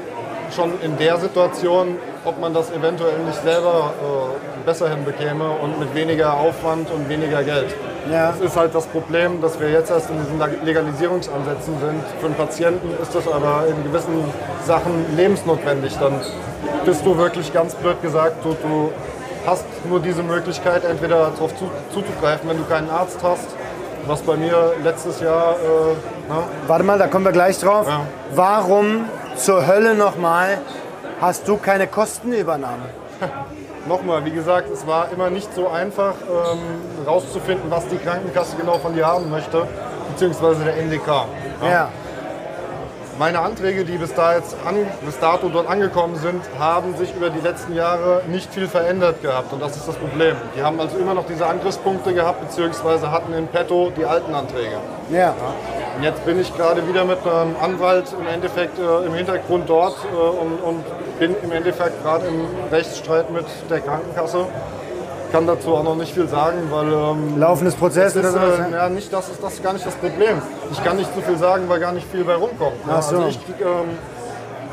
schon 0.55 0.81
in 0.81 0.97
der 0.97 1.17
Situation, 1.17 1.97
ob 2.25 2.39
man 2.39 2.53
das 2.53 2.71
eventuell 2.71 3.19
nicht 3.19 3.41
selber 3.43 3.93
äh, 4.01 4.65
besser 4.65 4.89
hinbekäme 4.89 5.49
und 5.49 5.79
mit 5.79 5.93
weniger 5.93 6.33
Aufwand 6.33 6.89
und 6.91 7.07
weniger 7.07 7.43
Geld. 7.43 7.73
Ja. 8.09 8.31
Das 8.31 8.41
ist 8.41 8.55
halt 8.55 8.73
das 8.73 8.85
Problem, 8.87 9.41
dass 9.41 9.59
wir 9.59 9.69
jetzt 9.69 9.91
erst 9.91 10.09
in 10.09 10.17
diesen 10.19 10.39
Legalisierungsansätzen 10.65 11.79
sind. 11.79 12.03
Für 12.19 12.25
einen 12.27 12.35
Patienten 12.35 12.89
ist 13.01 13.13
das 13.13 13.27
aber 13.27 13.65
in 13.67 13.83
gewissen 13.83 14.23
Sachen 14.65 15.05
lebensnotwendig. 15.15 15.97
Dann 15.99 16.13
bist 16.85 17.05
du 17.05 17.17
wirklich 17.17 17.53
ganz 17.53 17.75
blöd 17.75 18.01
gesagt, 18.01 18.43
du, 18.43 18.55
du 18.61 18.91
hast 19.45 19.65
nur 19.87 19.99
diese 19.99 20.23
Möglichkeit, 20.23 20.83
entweder 20.85 21.31
darauf 21.31 21.55
zu, 21.57 21.69
zuzugreifen, 21.93 22.49
wenn 22.49 22.57
du 22.57 22.65
keinen 22.65 22.89
Arzt 22.89 23.19
hast, 23.23 23.47
was 24.07 24.21
bei 24.21 24.35
mir 24.35 24.73
letztes 24.83 25.19
Jahr, 25.19 25.55
äh, 25.55 26.33
ne, 26.33 26.43
Warte 26.67 26.83
mal, 26.83 26.97
da 26.97 27.07
kommen 27.07 27.25
wir 27.25 27.31
gleich 27.31 27.59
drauf. 27.59 27.87
Ja. 27.87 28.01
Warum 28.33 29.05
zur 29.35 29.67
Hölle 29.67 29.93
nochmal 29.93 30.59
hast 31.21 31.47
du 31.47 31.57
keine 31.57 31.87
Kostenübernahme? 31.87 32.85
Nochmal, 33.87 34.25
wie 34.25 34.31
gesagt, 34.31 34.69
es 34.71 34.85
war 34.85 35.09
immer 35.11 35.29
nicht 35.29 35.53
so 35.53 35.67
einfach 35.69 36.15
ähm, 36.21 37.07
rauszufinden, 37.07 37.71
was 37.71 37.87
die 37.87 37.97
Krankenkasse 37.97 38.57
genau 38.57 38.77
von 38.77 38.93
dir 38.93 39.07
haben 39.07 39.29
möchte, 39.29 39.65
beziehungsweise 40.11 40.63
der 40.63 40.77
NDK. 40.77 41.07
Ja. 41.61 41.89
meine 43.17 43.39
Anträge, 43.39 43.83
die 43.83 43.97
bis, 43.97 44.13
da 44.13 44.35
jetzt 44.35 44.55
an, 44.65 44.75
bis 45.05 45.19
dato 45.19 45.49
dort 45.49 45.67
angekommen 45.67 46.15
sind, 46.15 46.41
haben 46.57 46.95
sich 46.95 47.13
über 47.15 47.29
die 47.29 47.39
letzten 47.41 47.73
Jahre 47.73 48.21
nicht 48.27 48.53
viel 48.53 48.67
verändert 48.67 49.21
gehabt. 49.21 49.51
Und 49.53 49.61
das 49.61 49.75
ist 49.75 49.87
das 49.87 49.95
Problem. 49.95 50.35
Die 50.55 50.61
haben 50.61 50.79
also 50.79 50.97
immer 50.97 51.13
noch 51.13 51.25
diese 51.25 51.45
Angriffspunkte 51.45 52.13
gehabt, 52.13 52.41
beziehungsweise 52.41 53.11
hatten 53.11 53.33
in 53.33 53.47
petto 53.47 53.91
die 53.95 54.05
alten 54.05 54.33
Anträge. 54.33 54.77
Ja. 55.11 55.35
Und 55.97 56.03
jetzt 56.03 56.25
bin 56.25 56.39
ich 56.39 56.55
gerade 56.55 56.87
wieder 56.87 57.03
mit 57.03 57.19
einem 57.25 57.55
Anwalt 57.61 58.13
im 58.17 58.27
Endeffekt 58.27 58.79
äh, 58.79 59.05
im 59.05 59.13
Hintergrund 59.13 59.69
dort 59.69 59.97
äh, 60.13 60.15
und, 60.15 60.59
und 60.63 60.85
bin 61.19 61.35
im 61.43 61.51
Endeffekt 61.51 62.01
gerade 62.01 62.27
im 62.27 62.45
Rechtsstreit 62.71 63.29
mit 63.29 63.45
der 63.69 63.81
Krankenkasse. 63.81 64.45
Kann 65.31 65.45
dazu 65.45 65.75
auch 65.75 65.83
noch 65.83 65.95
nicht 65.95 66.13
viel 66.13 66.27
sagen, 66.27 66.57
weil 66.71 66.91
ähm, 66.91 67.37
Laufendes 67.39 67.75
Prozess 67.75 68.15
es 68.15 68.25
ist, 68.25 68.35
oder 68.35 68.53
sowas? 68.53 68.67
äh, 68.71 68.75
ja, 68.75 68.89
nicht, 68.89 69.13
das 69.13 69.29
ist 69.29 69.43
das 69.43 69.53
ist 69.53 69.63
gar 69.63 69.73
nicht 69.73 69.85
das 69.85 69.93
Problem. 69.95 70.41
Ich 70.71 70.83
kann 70.83 70.97
nicht 70.97 71.13
zu 71.13 71.21
viel 71.21 71.37
sagen, 71.37 71.65
weil 71.67 71.79
gar 71.79 71.91
nicht 71.91 72.09
viel 72.09 72.23
bei 72.23 72.33
rumkommt. 72.33 72.77
Ja, 72.87 72.95
Ach 72.97 73.01
so. 73.03 73.17
Also 73.17 73.27
ich 73.27 73.45
krieg, 73.45 73.55
ähm, 73.61 73.97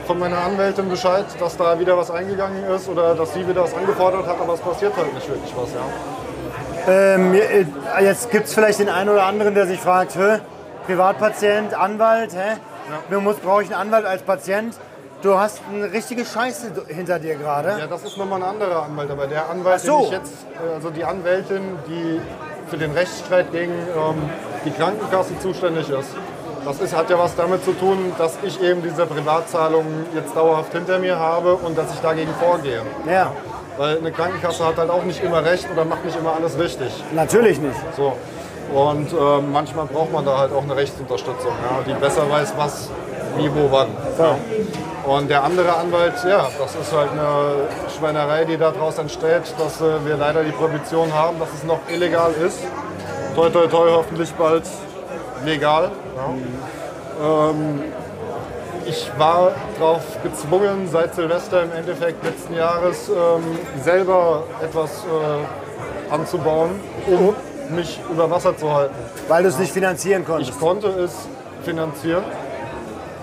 von 0.06 0.18
meiner 0.18 0.38
Anwältin 0.38 0.88
Bescheid, 0.88 1.26
dass 1.40 1.56
da 1.56 1.78
wieder 1.78 1.98
was 1.98 2.10
eingegangen 2.10 2.64
ist 2.64 2.88
oder 2.88 3.14
dass 3.14 3.34
sie 3.34 3.46
wieder 3.46 3.64
was 3.64 3.74
angefordert 3.74 4.26
hat, 4.26 4.40
aber 4.40 4.54
es 4.54 4.60
passiert 4.60 4.96
halt 4.96 5.12
nicht 5.12 5.28
wirklich 5.28 5.52
was. 5.54 5.68
Ja. 5.74 7.14
Ähm, 7.14 7.34
äh, 7.34 8.04
jetzt 8.04 8.30
gibt 8.30 8.46
es 8.46 8.54
vielleicht 8.54 8.78
den 8.78 8.88
einen 8.88 9.10
oder 9.10 9.24
anderen, 9.24 9.54
der 9.54 9.66
sich 9.66 9.80
fragt, 9.80 10.16
Privatpatient, 10.86 11.74
Anwalt, 11.74 12.32
hä? 12.34 12.56
Ja. 13.10 13.20
Muss, 13.20 13.36
brauche 13.36 13.64
ich 13.64 13.74
einen 13.74 13.88
Anwalt 13.88 14.06
als 14.06 14.22
Patient? 14.22 14.74
Du 15.22 15.38
hast 15.38 15.62
eine 15.72 15.90
richtige 15.90 16.24
Scheiße 16.24 16.72
hinter 16.88 17.18
dir 17.18 17.36
gerade. 17.36 17.70
Ja, 17.78 17.86
das 17.86 18.04
ist 18.04 18.18
nochmal 18.18 18.42
ein 18.42 18.48
anderer 18.48 18.82
Anwalt, 18.82 19.10
aber 19.10 19.26
der 19.26 19.48
Anwalt, 19.48 19.80
so. 19.80 19.96
den 19.96 20.04
ich 20.04 20.10
jetzt, 20.10 20.32
äh, 20.54 20.74
also 20.74 20.90
die 20.90 21.04
Anwältin, 21.04 21.62
die 21.88 22.20
für 22.68 22.76
den 22.76 22.92
Rechtsstreit 22.92 23.50
gegen 23.50 23.72
ähm, 23.72 24.30
die 24.64 24.70
Krankenkasse 24.70 25.38
zuständig 25.40 25.88
ist. 25.88 26.10
Das 26.64 26.80
ist, 26.80 26.96
hat 26.96 27.08
ja 27.08 27.18
was 27.18 27.34
damit 27.36 27.64
zu 27.64 27.72
tun, 27.72 28.12
dass 28.18 28.36
ich 28.42 28.60
eben 28.60 28.82
diese 28.82 29.06
Privatzahlungen 29.06 30.06
jetzt 30.14 30.34
dauerhaft 30.36 30.72
hinter 30.72 30.98
mir 30.98 31.18
habe 31.18 31.54
und 31.54 31.78
dass 31.78 31.94
ich 31.94 32.00
dagegen 32.00 32.32
vorgehe. 32.40 32.82
Ja, 33.08 33.32
Weil 33.78 33.98
eine 33.98 34.10
Krankenkasse 34.10 34.66
hat 34.66 34.76
halt 34.76 34.90
auch 34.90 35.04
nicht 35.04 35.22
immer 35.22 35.44
recht 35.44 35.68
oder 35.72 35.84
macht 35.84 36.04
nicht 36.04 36.18
immer 36.18 36.34
alles 36.34 36.58
richtig. 36.58 36.90
natürlich 37.12 37.60
nicht. 37.60 37.78
So. 37.96 38.14
Und 38.74 39.12
ähm, 39.12 39.52
manchmal 39.52 39.86
braucht 39.86 40.12
man 40.12 40.24
da 40.24 40.38
halt 40.38 40.52
auch 40.52 40.64
eine 40.64 40.74
Rechtsunterstützung, 40.74 41.52
ja, 41.52 41.82
die 41.86 41.92
besser 42.00 42.28
weiß, 42.28 42.54
was, 42.56 42.90
wie, 43.38 43.50
wo, 43.54 43.70
wann. 43.70 43.88
Ja. 44.18 44.36
Und 45.06 45.30
der 45.30 45.44
andere 45.44 45.76
Anwalt, 45.76 46.14
ja, 46.24 46.48
das 46.58 46.74
ist 46.74 46.92
halt 46.92 47.12
eine 47.12 47.68
Schweinerei, 47.96 48.44
die 48.44 48.56
daraus 48.56 48.98
entsteht, 48.98 49.54
dass 49.56 49.80
äh, 49.80 50.04
wir 50.04 50.16
leider 50.16 50.42
die 50.42 50.50
Prohibition 50.50 51.12
haben, 51.14 51.38
dass 51.38 51.48
es 51.54 51.62
noch 51.62 51.78
illegal 51.88 52.32
ist. 52.32 52.58
Toi, 53.36 53.48
toi, 53.50 53.66
toi, 53.68 53.88
hoffentlich 53.90 54.32
bald 54.34 54.64
legal. 55.44 55.92
Ja. 56.16 57.50
Ähm, 57.50 57.84
ich 58.84 59.10
war 59.18 59.52
darauf 59.78 60.02
gezwungen, 60.22 60.88
seit 60.90 61.14
Silvester 61.14 61.62
im 61.62 61.72
Endeffekt 61.72 62.24
letzten 62.24 62.54
Jahres 62.54 63.08
ähm, 63.08 63.58
selber 63.82 64.44
etwas 64.62 64.90
äh, 65.04 66.12
anzubauen, 66.12 66.80
um 67.06 67.34
mich 67.74 68.00
über 68.10 68.30
Wasser 68.30 68.56
zu 68.56 68.72
halten. 68.72 68.94
Weil 69.28 69.42
du 69.42 69.48
es 69.48 69.58
nicht 69.58 69.72
finanzieren 69.72 70.24
konntest. 70.24 70.50
Ich 70.50 70.58
konnte 70.58 70.88
es 70.88 71.12
finanzieren. 71.64 72.24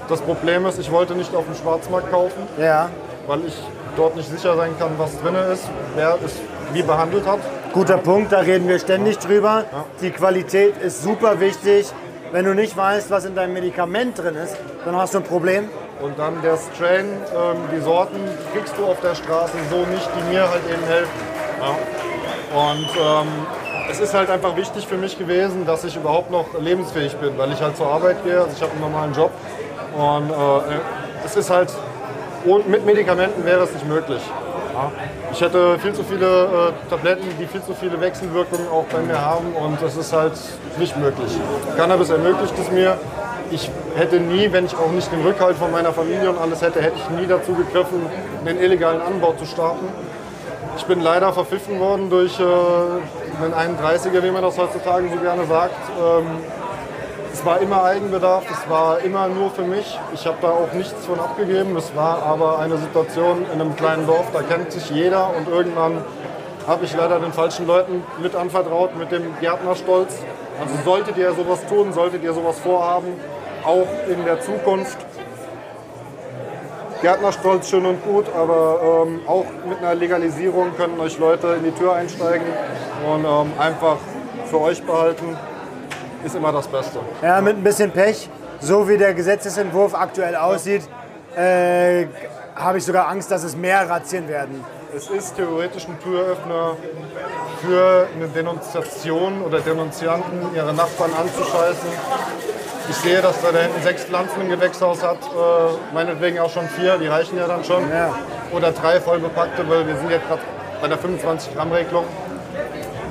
Das 0.09 0.21
Problem 0.21 0.65
ist, 0.65 0.79
ich 0.79 0.91
wollte 0.91 1.15
nicht 1.15 1.33
auf 1.35 1.45
dem 1.45 1.55
Schwarzmarkt 1.55 2.11
kaufen, 2.11 2.47
ja, 2.59 2.89
weil 3.27 3.45
ich 3.45 3.55
dort 3.95 4.15
nicht 4.15 4.29
sicher 4.29 4.55
sein 4.55 4.71
kann, 4.77 4.91
was 4.97 5.19
drin 5.21 5.35
ist, 5.51 5.63
wer 5.95 6.17
es 6.25 6.33
wie 6.73 6.81
behandelt 6.81 7.25
hat. 7.25 7.39
guter 7.71 7.97
Punkt, 7.97 8.31
da 8.31 8.39
reden 8.39 8.67
wir 8.67 8.79
ständig 8.79 9.17
drüber. 9.19 9.65
Die 10.01 10.11
Qualität 10.11 10.77
ist 10.77 11.03
super 11.03 11.39
wichtig. 11.39 11.87
Wenn 12.31 12.45
du 12.45 12.55
nicht 12.55 12.75
weißt, 12.75 13.11
was 13.11 13.25
in 13.25 13.35
deinem 13.35 13.53
Medikament 13.53 14.17
drin 14.17 14.35
ist, 14.35 14.57
dann 14.85 14.95
hast 14.95 15.13
du 15.13 15.19
ein 15.19 15.23
Problem. 15.23 15.69
Und 16.01 16.17
dann 16.17 16.41
der 16.41 16.57
Strain, 16.57 17.05
ähm, 17.05 17.57
die 17.73 17.79
Sorten 17.79 18.19
kriegst 18.53 18.73
du 18.77 18.85
auf 18.85 18.99
der 19.01 19.15
Straße 19.15 19.53
so 19.69 19.77
nicht, 19.85 20.09
die 20.17 20.33
mir 20.33 20.49
halt 20.49 20.63
eben 20.67 20.83
helfen. 20.83 21.11
Ja. 21.61 22.59
Und 22.59 22.89
ähm, 22.99 23.27
es 23.89 23.99
ist 23.99 24.13
halt 24.13 24.29
einfach 24.29 24.55
wichtig 24.57 24.87
für 24.87 24.97
mich 24.97 25.17
gewesen, 25.17 25.65
dass 25.65 25.83
ich 25.83 25.95
überhaupt 25.95 26.31
noch 26.31 26.45
lebensfähig 26.59 27.15
bin, 27.17 27.37
weil 27.37 27.51
ich 27.51 27.61
halt 27.61 27.77
zur 27.77 27.87
Arbeit 27.87 28.23
gehe, 28.23 28.39
also 28.39 28.51
ich 28.55 28.61
habe 28.61 28.71
einen 28.71 28.81
normalen 28.81 29.13
Job. 29.13 29.31
Und 29.95 30.29
äh, 30.29 30.79
es 31.25 31.35
ist 31.35 31.49
halt, 31.49 31.73
mit 32.67 32.85
Medikamenten 32.85 33.45
wäre 33.45 33.63
es 33.63 33.73
nicht 33.73 33.87
möglich. 33.87 34.21
Ja. 34.73 34.91
Ich 35.31 35.41
hätte 35.41 35.77
viel 35.79 35.93
zu 35.93 36.03
viele 36.03 36.25
äh, 36.25 36.89
Tabletten, 36.89 37.25
die 37.39 37.45
viel 37.45 37.61
zu 37.61 37.73
viele 37.73 37.99
Wechselwirkungen 38.01 38.67
auch 38.69 38.85
bei 38.85 38.99
mir 39.01 39.19
haben 39.19 39.53
und 39.53 39.81
das 39.81 39.95
ist 39.97 40.11
halt 40.13 40.33
nicht 40.77 40.97
möglich. 40.97 41.37
Cannabis 41.77 42.09
ermöglicht 42.09 42.53
es 42.59 42.71
mir. 42.71 42.97
Ich 43.51 43.69
hätte 43.95 44.19
nie, 44.19 44.51
wenn 44.51 44.65
ich 44.65 44.75
auch 44.75 44.91
nicht 44.91 45.11
den 45.11 45.21
Rückhalt 45.21 45.57
von 45.57 45.71
meiner 45.71 45.93
Familie 45.93 46.29
und 46.29 46.39
alles 46.39 46.61
hätte, 46.61 46.81
hätte 46.81 46.95
ich 46.97 47.19
nie 47.19 47.27
dazu 47.27 47.53
gegriffen, 47.53 48.01
einen 48.45 48.59
illegalen 48.59 49.01
Anbau 49.01 49.33
zu 49.33 49.45
starten. 49.45 49.87
Ich 50.77 50.85
bin 50.85 51.01
leider 51.01 51.31
verpfiffen 51.33 51.79
worden 51.79 52.09
durch 52.09 52.39
äh, 52.39 52.43
einen 52.43 53.77
31er, 53.77 54.23
wie 54.23 54.31
man 54.31 54.41
das 54.41 54.57
heutzutage 54.57 55.07
so 55.09 55.19
gerne 55.19 55.45
sagt. 55.45 55.75
Ähm, 55.99 56.25
es 57.33 57.43
war 57.43 57.59
immer 57.59 57.83
Eigenbedarf, 57.83 58.45
es 58.49 58.69
war 58.69 58.99
immer 58.99 59.27
nur 59.27 59.49
für 59.49 59.63
mich. 59.63 59.99
Ich 60.13 60.25
habe 60.27 60.37
da 60.41 60.49
auch 60.49 60.71
nichts 60.73 61.05
von 61.05 61.19
abgegeben. 61.19 61.75
Es 61.75 61.95
war 61.95 62.21
aber 62.23 62.59
eine 62.59 62.77
Situation 62.77 63.45
in 63.51 63.59
einem 63.59 63.75
kleinen 63.75 64.05
Dorf, 64.05 64.27
da 64.31 64.43
kennt 64.43 64.71
sich 64.71 64.91
jeder 64.91 65.31
und 65.35 65.49
irgendwann 65.49 66.03
habe 66.67 66.85
ich 66.85 66.95
leider 66.95 67.19
den 67.19 67.33
falschen 67.33 67.67
Leuten 67.67 68.03
mit 68.21 68.35
anvertraut, 68.35 68.95
mit 68.95 69.11
dem 69.11 69.23
Gärtnerstolz. 69.41 70.13
Also 70.61 70.75
solltet 70.85 71.17
ihr 71.17 71.33
sowas 71.33 71.65
tun, 71.67 71.91
solltet 71.91 72.23
ihr 72.23 72.33
sowas 72.33 72.59
vorhaben, 72.59 73.07
auch 73.65 73.87
in 74.07 74.23
der 74.23 74.39
Zukunft. 74.39 74.97
Gärtnerstolz 77.01 77.69
schön 77.69 77.85
und 77.85 78.01
gut, 78.05 78.25
aber 78.33 79.05
ähm, 79.05 79.21
auch 79.27 79.45
mit 79.67 79.79
einer 79.79 79.95
Legalisierung 79.95 80.77
können 80.77 80.99
euch 80.99 81.17
Leute 81.17 81.47
in 81.57 81.65
die 81.65 81.71
Tür 81.71 81.95
einsteigen 81.95 82.45
und 83.11 83.25
ähm, 83.25 83.51
einfach 83.59 83.97
für 84.45 84.61
euch 84.61 84.81
behalten, 84.83 85.35
ist 86.23 86.35
immer 86.35 86.51
das 86.51 86.67
Beste. 86.67 86.99
Ja, 87.21 87.41
mit 87.41 87.57
ein 87.57 87.63
bisschen 87.63 87.91
Pech, 87.91 88.29
so 88.59 88.87
wie 88.87 88.97
der 88.97 89.13
Gesetzesentwurf 89.13 89.93
aktuell 89.93 90.35
aussieht, 90.35 90.83
äh, 91.35 92.05
habe 92.55 92.77
ich 92.77 92.85
sogar 92.85 93.07
Angst, 93.07 93.31
dass 93.31 93.43
es 93.43 93.55
mehr 93.55 93.89
Razzien 93.89 94.27
werden. 94.27 94.63
Es 94.95 95.09
ist 95.09 95.35
theoretisch 95.35 95.87
ein 95.87 95.99
Türöffner 95.99 96.77
für 97.61 98.07
eine 98.15 98.27
Denunziation 98.27 99.41
oder 99.41 99.59
Denunzianten, 99.59 100.55
ihre 100.55 100.71
Nachbarn 100.73 101.11
anzuscheißen. 101.13 101.89
Ich 102.89 102.95
sehe, 102.97 103.21
dass 103.21 103.41
da 103.41 103.51
da 103.51 103.59
hinten 103.59 103.81
sechs 103.81 104.03
Pflanzen 104.03 104.41
im 104.41 104.49
Gewächshaus 104.49 105.01
hat, 105.01 105.17
äh, 105.17 105.93
meinetwegen 105.93 106.39
auch 106.39 106.49
schon 106.49 106.67
vier, 106.67 106.97
die 106.97 107.07
reichen 107.07 107.37
ja 107.37 107.47
dann 107.47 107.63
schon. 107.63 107.89
Ja. 107.89 108.13
Oder 108.51 108.71
drei 108.71 108.99
vollbepackte, 108.99 109.67
weil 109.67 109.87
wir 109.87 109.95
sind 109.95 110.11
jetzt 110.11 110.27
gerade 110.27 110.41
bei 110.81 110.87
der 110.87 110.99
25-Gramm-Regelung. 110.99 112.05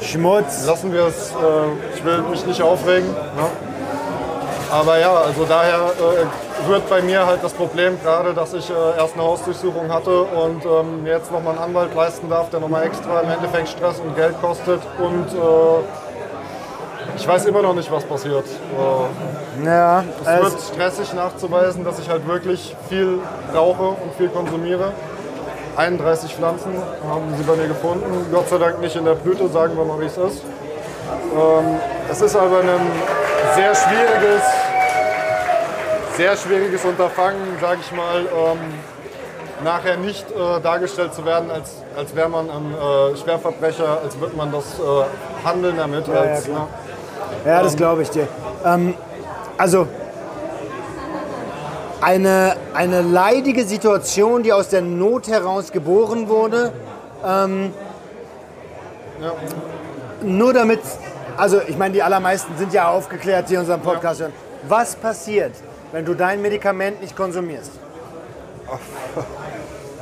Schmutz. 0.02 0.66
Lassen 0.66 0.92
wir 0.92 1.06
es, 1.06 1.30
äh, 1.30 1.94
ich 1.96 2.04
will 2.04 2.22
mich 2.22 2.44
nicht 2.46 2.62
aufregen. 2.62 3.08
Ne? 3.10 3.46
Aber 4.70 4.98
ja, 4.98 5.12
also 5.12 5.44
daher 5.44 5.76
äh, 5.76 6.68
rührt 6.68 6.88
bei 6.88 7.02
mir 7.02 7.26
halt 7.26 7.44
das 7.44 7.52
Problem 7.52 8.00
gerade, 8.02 8.32
dass 8.32 8.54
ich 8.54 8.70
äh, 8.70 8.98
erst 8.98 9.14
eine 9.14 9.22
Hausdurchsuchung 9.24 9.92
hatte 9.92 10.22
und 10.22 10.64
ähm, 10.64 11.02
mir 11.02 11.12
jetzt 11.12 11.30
nochmal 11.30 11.54
einen 11.54 11.64
Anwalt 11.64 11.94
leisten 11.94 12.30
darf, 12.30 12.48
der 12.50 12.60
nochmal 12.60 12.84
extra 12.84 13.20
im 13.20 13.30
Endeffekt 13.30 13.68
Stress 13.68 14.00
und 14.00 14.16
Geld 14.16 14.40
kostet. 14.40 14.80
Und 14.98 15.28
äh, 15.28 17.16
ich 17.16 17.28
weiß 17.28 17.44
immer 17.44 17.60
noch 17.62 17.74
nicht, 17.74 17.90
was 17.92 18.04
passiert. 18.04 18.44
Äh, 18.46 19.66
Ja, 19.66 20.04
es 20.22 20.28
es, 20.28 20.42
wird 20.42 20.62
stressig 20.74 21.12
nachzuweisen, 21.12 21.84
dass 21.84 21.98
ich 21.98 22.08
halt 22.08 22.26
wirklich 22.26 22.74
viel 22.88 23.18
rauche 23.54 23.82
und 23.82 24.14
viel 24.16 24.28
konsumiere. 24.28 24.92
31 25.76 26.34
Pflanzen 26.34 26.72
haben 27.08 27.34
sie 27.36 27.42
bei 27.44 27.56
mir 27.56 27.68
gefunden. 27.68 28.26
Gott 28.32 28.48
sei 28.48 28.58
Dank 28.58 28.80
nicht 28.80 28.96
in 28.96 29.04
der 29.04 29.14
Blüte, 29.14 29.48
sagen 29.48 29.76
wir 29.76 29.84
mal, 29.84 30.00
wie 30.00 30.06
es 30.06 30.16
ist. 30.16 30.42
Ähm, 31.34 31.76
es 32.10 32.20
ist 32.20 32.36
aber 32.36 32.60
ein 32.60 32.80
sehr 33.54 33.74
schwieriges, 33.74 34.42
sehr 36.16 36.36
schwieriges 36.36 36.84
Unterfangen, 36.84 37.56
sage 37.60 37.80
ich 37.80 37.92
mal, 37.92 38.20
ähm, 38.20 38.58
nachher 39.64 39.96
nicht 39.96 40.26
äh, 40.30 40.60
dargestellt 40.60 41.14
zu 41.14 41.24
werden, 41.24 41.50
als, 41.50 41.76
als 41.96 42.14
wäre 42.14 42.28
man 42.28 42.50
ein 42.50 42.74
äh, 42.74 43.16
Schwerverbrecher, 43.16 44.00
als 44.02 44.18
würde 44.20 44.36
man 44.36 44.52
das 44.52 44.78
äh, 44.78 45.46
Handeln 45.46 45.76
damit. 45.76 46.06
ja, 46.08 46.14
als, 46.14 46.44
klar. 46.44 46.68
ne? 47.44 47.50
ja, 47.50 47.62
das 47.62 47.76
glaube 47.76 48.02
ich 48.02 48.10
dir. 48.10 48.28
Ähm, 48.64 48.94
also, 49.56 49.86
eine, 52.02 52.56
eine 52.74 53.00
leidige 53.00 53.64
Situation, 53.64 54.42
die 54.42 54.52
aus 54.52 54.68
der 54.68 54.82
Not 54.82 55.28
heraus 55.28 55.72
geboren 55.72 56.28
wurde, 56.28 56.72
ähm, 57.24 57.72
Ja. 59.20 59.32
nur 60.22 60.52
damit, 60.52 60.80
also 61.36 61.60
ich 61.66 61.78
meine, 61.78 61.94
die 61.94 62.02
allermeisten 62.02 62.56
sind 62.58 62.72
ja 62.72 62.88
aufgeklärt, 62.90 63.48
die 63.48 63.56
unseren 63.56 63.80
Podcast 63.80 64.20
hören. 64.20 64.32
Was 64.68 64.96
passiert, 64.96 65.52
wenn 65.92 66.04
du 66.04 66.14
dein 66.14 66.42
Medikament 66.42 67.00
nicht 67.00 67.16
konsumierst? 67.16 67.72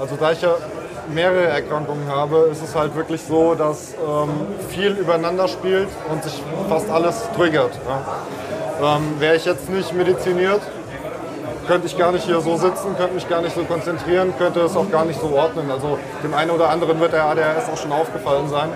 Also 0.00 0.16
da 0.16 0.32
ich 0.32 0.40
ja 0.40 0.54
mehrere 1.12 1.48
Erkrankungen 1.48 2.08
habe, 2.08 2.48
ist 2.50 2.62
es 2.62 2.74
halt 2.74 2.96
wirklich 2.96 3.20
so, 3.20 3.54
dass 3.54 3.92
ähm, 3.92 4.30
viel 4.70 4.92
übereinander 4.92 5.46
spielt 5.46 5.88
und 6.10 6.24
sich 6.24 6.42
fast 6.70 6.88
alles 6.88 7.16
triggert. 7.36 7.72
Ja. 8.80 8.96
Ähm, 8.96 9.16
Wäre 9.18 9.36
ich 9.36 9.44
jetzt 9.44 9.68
nicht 9.68 9.92
mediziniert, 9.92 10.62
könnte 11.70 11.86
ich 11.86 11.96
gar 11.96 12.10
nicht 12.10 12.24
hier 12.24 12.40
so 12.40 12.56
sitzen, 12.56 12.96
könnte 12.96 13.14
mich 13.14 13.28
gar 13.28 13.42
nicht 13.42 13.54
so 13.54 13.62
konzentrieren, 13.62 14.34
könnte 14.36 14.58
es 14.62 14.76
auch 14.76 14.90
gar 14.90 15.04
nicht 15.04 15.20
so 15.20 15.28
ordnen. 15.28 15.70
Also 15.70 16.00
dem 16.24 16.34
einen 16.34 16.50
oder 16.50 16.68
anderen 16.68 16.98
wird 16.98 17.12
der 17.12 17.24
ADHS 17.26 17.68
auch 17.72 17.76
schon 17.76 17.92
aufgefallen 17.92 18.48
sein. 18.48 18.70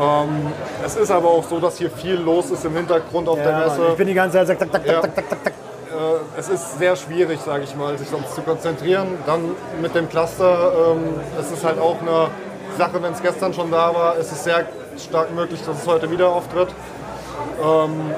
Ähm, 0.00 0.52
es 0.84 0.96
ist 0.96 1.12
aber 1.12 1.28
auch 1.28 1.44
so, 1.44 1.60
dass 1.60 1.78
hier 1.78 1.88
viel 1.88 2.16
los 2.16 2.50
ist 2.50 2.64
im 2.64 2.74
Hintergrund 2.74 3.28
auf 3.28 3.36
der 3.40 3.50
Ja, 3.52 3.58
Messe. 3.60 3.78
Mann, 3.80 3.90
ich 3.92 3.96
bin 3.96 4.08
die 4.08 4.14
ganze 4.14 4.44
Zeit 4.44 4.58
tak, 4.58 4.72
tak, 4.72 4.86
Ja. 4.86 5.00
tak, 5.02 5.14
tak, 5.14 5.28
tak, 5.30 5.44
tak. 5.44 5.52
Äh, 5.52 6.38
es 6.40 6.48
ist 6.48 6.78
sehr 6.80 6.96
schwierig, 6.96 7.38
sage 7.46 7.62
ich 7.62 7.76
mal, 7.76 7.96
sich 7.96 8.08
sonst 8.08 8.34
zu 8.34 8.40
konzentrieren. 8.40 9.06
Dann 9.24 9.52
mit 9.80 9.94
dem 9.94 10.08
Cluster, 10.08 10.72
ähm, 10.96 11.20
es 11.40 11.52
ist 11.52 11.64
halt 11.64 11.78
auch 11.78 12.00
eine 12.02 12.26
Sache, 12.76 13.00
wenn 13.04 13.12
es 13.12 13.22
gestern 13.22 13.54
schon 13.54 13.70
da 13.70 13.94
war, 13.94 14.16
es 14.18 14.32
ist 14.32 14.42
sehr 14.42 14.66
stark 14.98 15.32
möglich, 15.32 15.60
dass 15.64 15.80
es 15.80 15.86
heute 15.86 16.10
wieder 16.10 16.28
auftritt. 16.28 16.70
Ähm, 17.62 18.12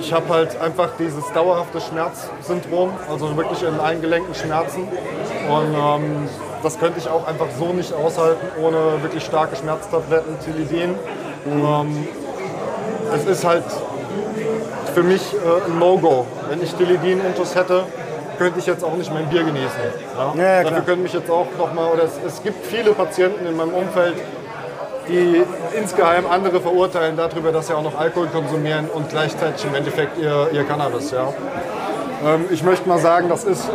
ich 0.00 0.12
habe 0.12 0.28
halt 0.28 0.60
einfach 0.60 0.90
dieses 0.98 1.24
dauerhafte 1.32 1.80
Schmerzsyndrom, 1.80 2.92
also 3.10 3.36
wirklich 3.36 3.62
in 3.62 3.78
allen 3.80 4.00
Gelenken 4.00 4.34
Schmerzen. 4.34 4.88
Und 5.48 5.74
ähm, 5.74 6.28
das 6.62 6.78
könnte 6.78 6.98
ich 6.98 7.08
auch 7.08 7.26
einfach 7.26 7.46
so 7.58 7.72
nicht 7.72 7.92
aushalten, 7.92 8.46
ohne 8.62 9.02
wirklich 9.02 9.24
starke 9.24 9.56
Schmerztabletten, 9.56 10.38
Tilidin. 10.40 10.94
Ähm, 11.46 12.06
es 13.14 13.24
ist 13.24 13.44
halt 13.44 13.64
für 14.94 15.02
mich 15.02 15.22
äh, 15.34 15.70
ein 15.70 15.78
No-Go. 15.78 16.26
Wenn 16.48 16.62
ich 16.62 16.74
Tilidin 16.74 17.24
intus 17.24 17.54
hätte, 17.54 17.84
könnte 18.38 18.58
ich 18.58 18.66
jetzt 18.66 18.84
auch 18.84 18.94
nicht 18.94 19.12
mein 19.12 19.28
Bier 19.28 19.44
genießen. 19.44 19.68
Ja? 20.16 20.34
Ja, 20.36 20.42
ja. 20.42 20.62
Dafür 20.64 20.82
können 20.82 21.02
mich 21.02 21.12
jetzt 21.12 21.30
auch 21.30 21.46
nochmal, 21.58 21.92
oder 21.92 22.04
es, 22.04 22.12
es 22.26 22.42
gibt 22.42 22.64
viele 22.66 22.92
Patienten 22.92 23.46
in 23.46 23.56
meinem 23.56 23.74
Umfeld, 23.74 24.14
die 25.08 25.42
insgeheim 25.78 26.26
andere 26.26 26.60
verurteilen 26.60 27.16
darüber, 27.16 27.52
dass 27.52 27.66
sie 27.68 27.74
auch 27.74 27.82
noch 27.82 27.98
Alkohol 27.98 28.28
konsumieren 28.28 28.88
und 28.92 29.08
gleichzeitig 29.08 29.64
im 29.64 29.74
Endeffekt 29.74 30.18
ihr, 30.18 30.48
ihr 30.52 30.64
Cannabis. 30.64 31.10
Ja? 31.10 31.28
Ähm, 32.24 32.44
ich 32.50 32.62
möchte 32.62 32.88
mal 32.88 32.98
sagen, 32.98 33.28
das 33.28 33.44
ist 33.44 33.68
äh, 33.68 33.72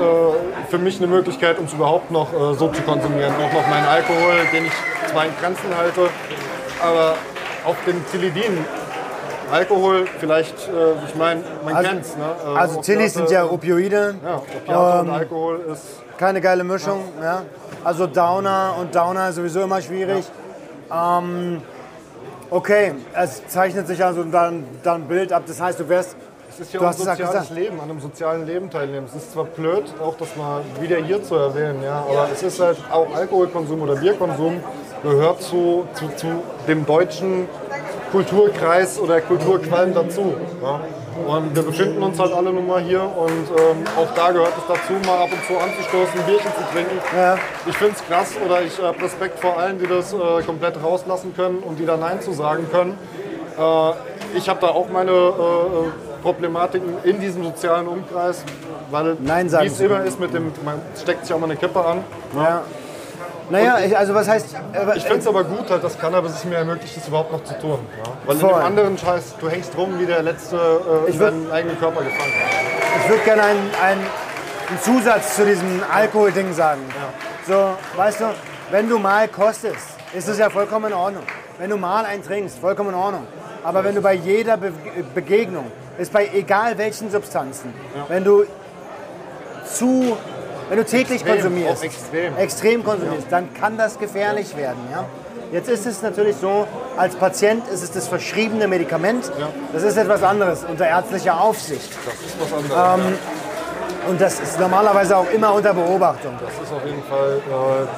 für 0.70 0.78
mich 0.78 0.98
eine 0.98 1.08
Möglichkeit, 1.08 1.60
um 1.60 1.66
es 1.66 1.74
überhaupt 1.74 2.12
noch 2.12 2.32
äh, 2.34 2.54
so 2.56 2.70
zu 2.70 2.82
konsumieren. 2.84 3.34
Auch 3.36 3.54
noch 3.54 3.68
meinen 3.68 3.86
Alkohol, 3.88 4.36
den 4.54 4.66
ich 4.66 4.72
zwar 5.12 5.26
in 5.26 5.32
Grenzen 5.42 5.76
halte, 5.78 6.10
aber 6.82 7.16
auf 7.66 7.76
den 7.86 8.06
Tilidin. 8.12 8.66
Alkohol, 9.52 10.06
vielleicht, 10.20 10.56
äh, 10.68 11.06
ich 11.08 11.16
meine, 11.16 11.42
man 11.64 11.74
Also- 11.76 11.90
kennt's. 11.90 12.18
Ne? 12.18 12.24
Äh, 12.54 12.58
Also 12.58 12.82
Tillis 12.82 13.14
sind 13.14 13.30
ja 13.32 13.46
Opioide, 13.46 14.16
Ja, 14.24 14.36
Opiate 14.38 15.00
Ähm, 15.00 15.08
und 15.08 15.16
Alkohol 15.16 15.62
ist 15.72 15.84
keine 16.18 16.42
geile 16.42 16.64
Mischung. 16.66 17.04
Ja. 17.22 17.44
Also 17.84 18.08
Downer 18.08 18.76
und 18.80 18.94
Downer 18.94 19.30
ist 19.30 19.36
sowieso 19.36 19.62
immer 19.62 19.82
schwierig. 19.82 20.26
Ähm, 20.92 21.62
okay, 22.50 22.94
es 23.14 23.46
zeichnet 23.48 23.88
sich 23.88 24.04
also 24.04 24.24
dann, 24.24 24.66
dann 24.84 25.02
ein 25.04 25.08
Bild 25.08 25.34
ab. 25.34 25.44
Das 25.48 25.60
heißt, 25.60 25.80
du 25.80 25.90
wärst 25.90 26.16
Es 26.50 26.60
ist 26.60 26.74
ja 26.74 26.80
Du 26.80 26.86
auch 26.86 26.90
hast 26.90 27.08
ein 27.08 27.18
soziales. 27.18 27.50
Leben, 27.52 27.80
an 27.80 27.90
einem 27.90 28.00
sozialen 28.00 28.46
Leben 28.46 28.70
teilnehmen. 28.70 29.08
Es 29.08 29.16
ist 29.16 29.34
zwar 29.34 29.46
blöd, 29.46 29.84
auch 30.02 30.16
das 30.18 30.36
mal 30.36 30.62
wieder 30.80 30.98
hier 30.98 31.22
zu 31.24 31.36
erwähnen, 31.36 31.84
ja, 31.84 32.06
aber 32.08 32.30
es 32.32 32.42
ist 32.44 32.60
halt 32.60 32.78
auch 32.92 33.14
Alkoholkonsum 33.16 33.82
oder 33.82 33.96
Bierkonsum 33.96 34.62
gehört 35.04 35.42
zu, 35.44 35.88
zu, 35.94 36.08
zu 36.16 36.28
dem 36.68 36.86
deutschen 36.86 37.48
Kulturkreis 38.12 39.00
oder 39.00 39.22
Kulturqualm 39.22 39.94
dazu. 39.94 40.34
Ja. 40.62 40.80
Und 41.26 41.56
wir 41.56 41.64
befinden 41.64 42.02
uns 42.04 42.20
halt 42.20 42.34
alle 42.34 42.54
nun 42.54 42.68
mal 42.68 42.82
hier 42.82 43.02
und 43.02 43.50
ähm, 43.50 43.84
auch 43.98 44.14
da 44.16 44.32
gehört 44.32 44.54
es 44.58 44.64
dazu, 44.68 44.94
mal 45.06 45.24
ab 45.24 45.30
und 45.32 45.44
zu 45.46 45.58
anzustoßen, 45.58 46.22
Bierchen 46.26 46.52
zu 46.52 46.74
trinken. 46.74 47.00
Ja. 47.16 47.38
Ich 47.66 47.76
finde 47.76 47.96
es 47.96 48.06
krass 48.06 48.34
oder 48.46 48.62
ich 48.62 48.80
habe 48.82 49.02
Respekt 49.02 49.40
vor 49.40 49.58
allen, 49.58 49.80
die 49.80 49.88
das 49.88 50.14
äh, 50.14 50.18
komplett 50.46 50.82
rauslassen 50.82 51.34
können 51.36 51.60
und 51.60 51.80
die 51.80 51.86
da 51.86 51.98
Nein 51.98 52.22
zu 52.22 52.34
sagen 52.34 52.68
können. 52.72 52.98
Äh, 53.58 53.92
ich 54.38 54.48
habe 54.48 54.60
da 54.62 54.68
auch 54.68 54.90
meine 54.90 55.12
äh, 55.12 56.22
Problematiken 56.22 56.96
in 57.04 57.20
diesem 57.20 57.44
sozialen 57.44 57.88
Umkreis, 57.88 58.44
weil 58.92 59.18
wie 59.20 59.66
es 59.66 59.80
immer 59.80 60.04
ist 60.04 60.20
mit 60.20 60.34
dem, 60.34 60.52
man 60.64 60.82
steckt 61.02 61.26
sich 61.26 61.34
auch 61.34 61.40
mal 61.40 61.46
eine 61.46 61.56
Kippe 61.56 61.84
an. 61.84 62.04
Ja. 62.36 62.64
Naja, 63.50 63.80
ich, 63.80 63.98
also 63.98 64.14
was 64.14 64.28
heißt. 64.28 64.54
äh, 64.74 64.98
Ich 64.98 65.04
finde 65.04 65.20
es 65.20 65.28
aber 65.28 65.44
gut, 65.44 65.70
halt, 65.70 65.84
dass 65.84 65.98
Cannabis 65.98 66.34
es 66.34 66.46
mir 66.46 66.56
ermöglicht, 66.58 66.98
das 66.98 67.08
überhaupt 67.08 67.32
noch 67.32 67.44
zu 67.44 67.58
tun. 67.60 67.80
Ja? 67.98 68.12
Weil 68.26 68.36
Voll. 68.38 68.50
in 68.50 68.56
dem 68.58 68.66
anderen 68.66 68.98
Scheiß, 68.98 69.36
du 69.40 69.50
hängst 69.50 69.78
rum 69.78 69.98
wie 70.00 70.06
der 70.06 70.22
letzte 70.24 70.58
äh, 70.58 71.10
Ich 71.10 71.16
in 71.16 71.20
seinen 71.20 71.52
eigenen 71.52 71.80
Körper 71.80 72.02
gefangen. 72.04 72.34
Ich 73.04 73.10
würde 73.10 73.24
gerne 73.24 73.44
einen, 73.44 73.70
einen, 73.82 74.02
einen 74.70 74.82
Zusatz 74.82 75.36
zu 75.36 75.46
diesem 75.46 75.82
Alkohol-Ding 75.94 76.54
sagen. 76.54 76.82
So, 77.48 77.76
weißt 77.96 78.22
du, 78.22 78.26
wenn 78.72 78.90
du 78.90 79.00
mal 79.00 79.28
kostest, 79.30 79.88
ist 80.14 80.28
es 80.28 80.38
ja 80.38 80.50
vollkommen 80.50 80.88
in 80.88 80.94
Ordnung. 80.94 81.24
Wenn 81.58 81.70
du 81.70 81.78
mal 81.78 82.06
einen 82.06 82.24
trinkst, 82.24 82.60
vollkommen 82.60 82.90
in 82.90 82.96
Ordnung. 82.96 83.28
Aber 83.64 83.84
wenn 83.84 83.96
du 83.96 84.02
bei 84.02 84.14
jeder 84.14 84.58
Be 84.58 84.72
Begegnung, 85.16 85.72
ist 85.98 86.12
bei 86.14 86.30
egal 86.34 86.78
welchen 86.78 87.10
Substanzen, 87.10 87.74
wenn 88.08 88.24
du 88.24 88.46
zu, 89.66 90.16
wenn 90.70 90.78
du 90.78 90.86
täglich 90.86 91.22
Extrem, 91.22 91.34
konsumierst, 91.34 91.80
auch 91.82 91.84
extrem. 91.86 92.38
extrem 92.38 92.84
konsumierst, 92.84 93.28
dann 93.30 93.54
kann 93.54 93.78
das 93.78 93.98
gefährlich 94.00 94.56
werden. 94.58 94.80
Ja? 94.92 95.06
Jetzt 95.52 95.70
ist 95.70 95.86
es 95.86 96.02
natürlich 96.02 96.36
so, 96.38 96.68
als 96.98 97.16
Patient 97.16 97.68
ist 97.70 97.82
es 97.84 97.92
das 97.92 98.08
verschriebene 98.08 98.68
Medikament. 98.68 99.32
Das 99.74 99.84
ist 99.84 99.96
etwas 99.98 100.22
anderes 100.24 100.66
unter 100.66 100.86
ärztlicher 100.88 101.40
Aufsicht. 101.40 101.90
Das 102.06 102.14
ist 102.16 102.38
was 102.40 102.54
anderes. 102.54 103.00
Ähm, 103.08 103.18
Und 104.10 104.22
das 104.22 104.40
ist 104.40 104.58
normalerweise 104.60 105.18
auch 105.18 105.30
immer 105.32 105.54
unter 105.54 105.74
Beobachtung. 105.74 106.34
Das 106.42 106.54
ist 106.54 106.74
auf 106.74 106.86
jeden 106.86 107.04
Fall, 107.04 107.40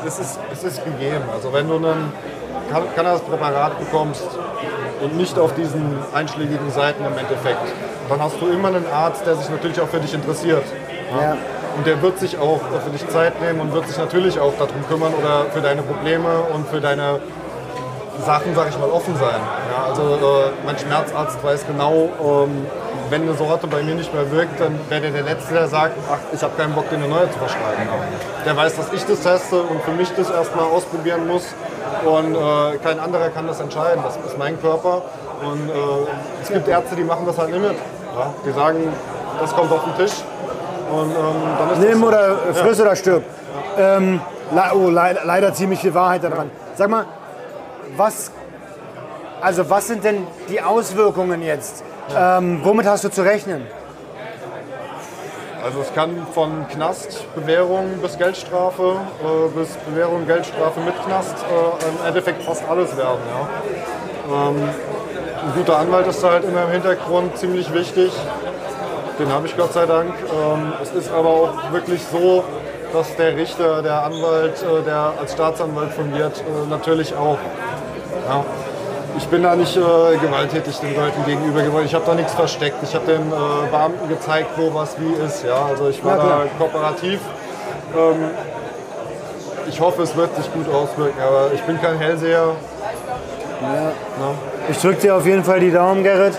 äh, 0.03 0.07
es, 0.07 0.17
ist, 0.19 0.39
es 0.51 0.63
ist 0.63 0.83
gegeben. 0.85 1.23
Also 1.33 1.51
wenn 1.53 1.67
du 1.67 1.75
ein 1.77 2.11
Can- 2.71 2.95
Cannabis-Präparat 2.95 3.77
bekommst 3.79 4.23
und 5.01 5.17
nicht 5.17 5.37
auf 5.37 5.53
diesen 5.53 5.97
einschlägigen 6.13 6.71
Seiten 6.71 7.03
im 7.05 7.15
Endeffekt, 7.17 7.61
dann 8.09 8.21
hast 8.23 8.41
du 8.41 8.47
immer 8.47 8.69
einen 8.69 8.85
Arzt, 8.91 9.25
der 9.25 9.35
sich 9.35 9.49
natürlich 9.49 9.79
auch 9.81 9.87
für 9.87 9.99
dich 9.99 10.13
interessiert. 10.13 10.63
Ja. 11.11 11.37
Und 11.75 11.87
der 11.87 12.01
wird 12.01 12.19
sich 12.19 12.37
auch 12.37 12.59
für 12.83 12.89
dich 12.89 13.07
Zeit 13.09 13.41
nehmen 13.41 13.61
und 13.61 13.73
wird 13.73 13.87
sich 13.87 13.97
natürlich 13.97 14.39
auch 14.39 14.53
darum 14.57 14.85
kümmern 14.87 15.13
oder 15.13 15.45
für 15.51 15.61
deine 15.61 15.81
Probleme 15.81 16.29
und 16.53 16.67
für 16.67 16.81
deine 16.81 17.19
Sachen, 18.25 18.53
sag 18.53 18.69
ich 18.69 18.77
mal, 18.77 18.89
offen 18.89 19.15
sein. 19.15 19.39
Ja, 19.71 19.85
also 19.89 20.15
äh, 20.15 20.51
mein 20.65 20.77
Schmerzarzt 20.77 21.41
weiß 21.43 21.65
genau, 21.67 22.09
ähm, 22.21 22.65
wenn 23.09 23.23
eine 23.23 23.33
Sorte 23.33 23.67
bei 23.67 23.81
mir 23.81 23.95
nicht 23.95 24.13
mehr 24.13 24.29
wirkt, 24.31 24.59
dann 24.59 24.79
wäre 24.89 25.01
der 25.01 25.11
der 25.11 25.23
Letzte, 25.23 25.53
der 25.53 25.67
sagt, 25.67 25.93
ach, 26.11 26.19
ich 26.31 26.41
habe 26.43 26.55
keinen 26.55 26.73
Bock, 26.73 26.89
dir 26.89 26.97
eine 26.97 27.07
neue 27.07 27.29
zu 27.31 27.39
verschreiben. 27.39 27.87
Der 28.45 28.55
weiß, 28.55 28.75
dass 28.75 28.93
ich 28.93 29.03
das 29.05 29.21
teste 29.21 29.61
und 29.61 29.81
für 29.83 29.91
mich 29.91 30.09
das 30.15 30.29
erstmal 30.29 30.65
ausprobieren 30.65 31.27
muss. 31.27 31.43
Und 32.05 32.35
äh, 32.35 32.77
kein 32.83 32.99
anderer 32.99 33.29
kann 33.29 33.47
das 33.47 33.59
entscheiden. 33.59 34.03
Das 34.03 34.15
ist 34.17 34.37
mein 34.37 34.61
Körper. 34.61 35.01
Und 35.41 35.69
äh, 35.69 35.73
es 36.41 36.49
gibt 36.49 36.67
Ärzte, 36.67 36.95
die 36.95 37.03
machen 37.03 37.25
das 37.25 37.37
halt 37.37 37.49
nicht 37.49 37.61
mit. 37.61 37.77
Ja? 38.15 38.33
Die 38.45 38.51
sagen, 38.51 38.93
das 39.39 39.55
kommt 39.55 39.71
auf 39.71 39.83
den 39.85 39.95
Tisch. 39.95 40.17
Und 40.91 41.11
ähm, 41.11 41.81
Nimm 41.81 41.99
so. 41.99 42.07
oder 42.07 42.37
friss 42.53 42.81
oder 42.81 42.95
stirb. 42.95 43.23
Ähm, 43.77 44.21
le 44.51 44.61
oh, 44.73 44.89
le 44.89 45.17
leider 45.23 45.53
ziemlich 45.53 45.79
viel 45.79 45.93
Wahrheit 45.93 46.23
daran. 46.23 46.49
Sag 46.75 46.89
mal, 46.89 47.05
was, 47.95 48.31
also 49.41 49.69
was 49.69 49.87
sind 49.87 50.03
denn 50.03 50.25
die 50.49 50.61
Auswirkungen 50.61 51.41
jetzt? 51.41 51.83
Ähm, 52.17 52.61
womit 52.63 52.87
hast 52.87 53.03
du 53.03 53.09
zu 53.09 53.21
rechnen? 53.21 53.65
Also 55.63 55.81
es 55.81 55.93
kann 55.93 56.25
von 56.33 56.67
Knast, 56.69 57.25
Bewährung 57.35 57.99
bis 58.01 58.17
Geldstrafe, 58.17 58.95
äh, 59.21 59.57
bis 59.59 59.75
Bewährung, 59.89 60.25
Geldstrafe 60.25 60.79
mit 60.79 60.93
Knast 61.05 61.35
äh, 61.35 61.89
im 61.89 62.07
Endeffekt 62.07 62.43
fast 62.43 62.63
alles 62.67 62.95
werden. 62.95 63.19
Ja. 63.29 64.49
Ähm, 64.49 64.55
ein 65.45 65.53
guter 65.55 65.77
Anwalt 65.77 66.07
ist 66.07 66.23
da 66.23 66.31
halt 66.31 66.45
immer 66.45 66.63
im 66.63 66.71
Hintergrund 66.71 67.37
ziemlich 67.37 67.73
wichtig. 67.73 68.11
Den 69.19 69.31
habe 69.33 69.47
ich 69.47 69.57
Gott 69.57 69.73
sei 69.73 69.85
Dank. 69.85 70.13
Ähm, 70.31 70.73
es 70.81 70.91
ist 70.91 71.11
aber 71.11 71.27
auch 71.27 71.71
wirklich 71.73 72.01
so, 72.09 72.43
dass 72.93 73.15
der 73.17 73.35
Richter, 73.35 73.81
der 73.81 74.03
Anwalt, 74.03 74.63
äh, 74.63 74.81
der 74.85 75.13
als 75.19 75.33
Staatsanwalt 75.33 75.91
fungiert, 75.91 76.39
äh, 76.39 76.69
natürlich 76.69 77.13
auch 77.13 77.37
ja. 78.29 78.45
Ich 79.17 79.27
bin 79.27 79.43
da 79.43 79.55
nicht 79.55 79.75
äh, 79.75 79.81
gewalttätig 80.21 80.77
den 80.79 80.95
Leuten 80.95 81.25
gegenüber 81.25 81.61
geworden. 81.61 81.85
Ich 81.85 81.93
habe 81.93 82.05
da 82.05 82.15
nichts 82.15 82.33
versteckt. 82.33 82.77
Ich 82.83 82.95
habe 82.95 83.05
den 83.05 83.29
äh, 83.29 83.69
Beamten 83.69 84.07
gezeigt, 84.07 84.51
wo 84.55 84.73
was 84.73 84.95
wie 84.99 85.11
ist. 85.25 85.43
Ja, 85.43 85.65
also 85.65 85.89
ich 85.89 86.03
war 86.05 86.17
Ja, 86.17 86.23
da 86.23 86.43
kooperativ. 86.57 87.19
Ähm, 87.97 88.29
ich 89.67 89.81
hoffe, 89.81 90.03
es 90.03 90.15
wird 90.15 90.33
sich 90.37 90.51
gut 90.53 90.73
auswirken, 90.73 91.19
aber 91.21 91.51
ich 91.53 91.61
bin 91.63 91.81
kein 91.81 91.97
Hellseher. 91.97 92.55
Ich 94.69 94.77
drücke 94.79 95.01
dir 95.01 95.15
auf 95.15 95.25
jeden 95.25 95.43
Fall 95.43 95.59
die 95.59 95.71
Daumen, 95.71 96.03
Gerrit. 96.03 96.37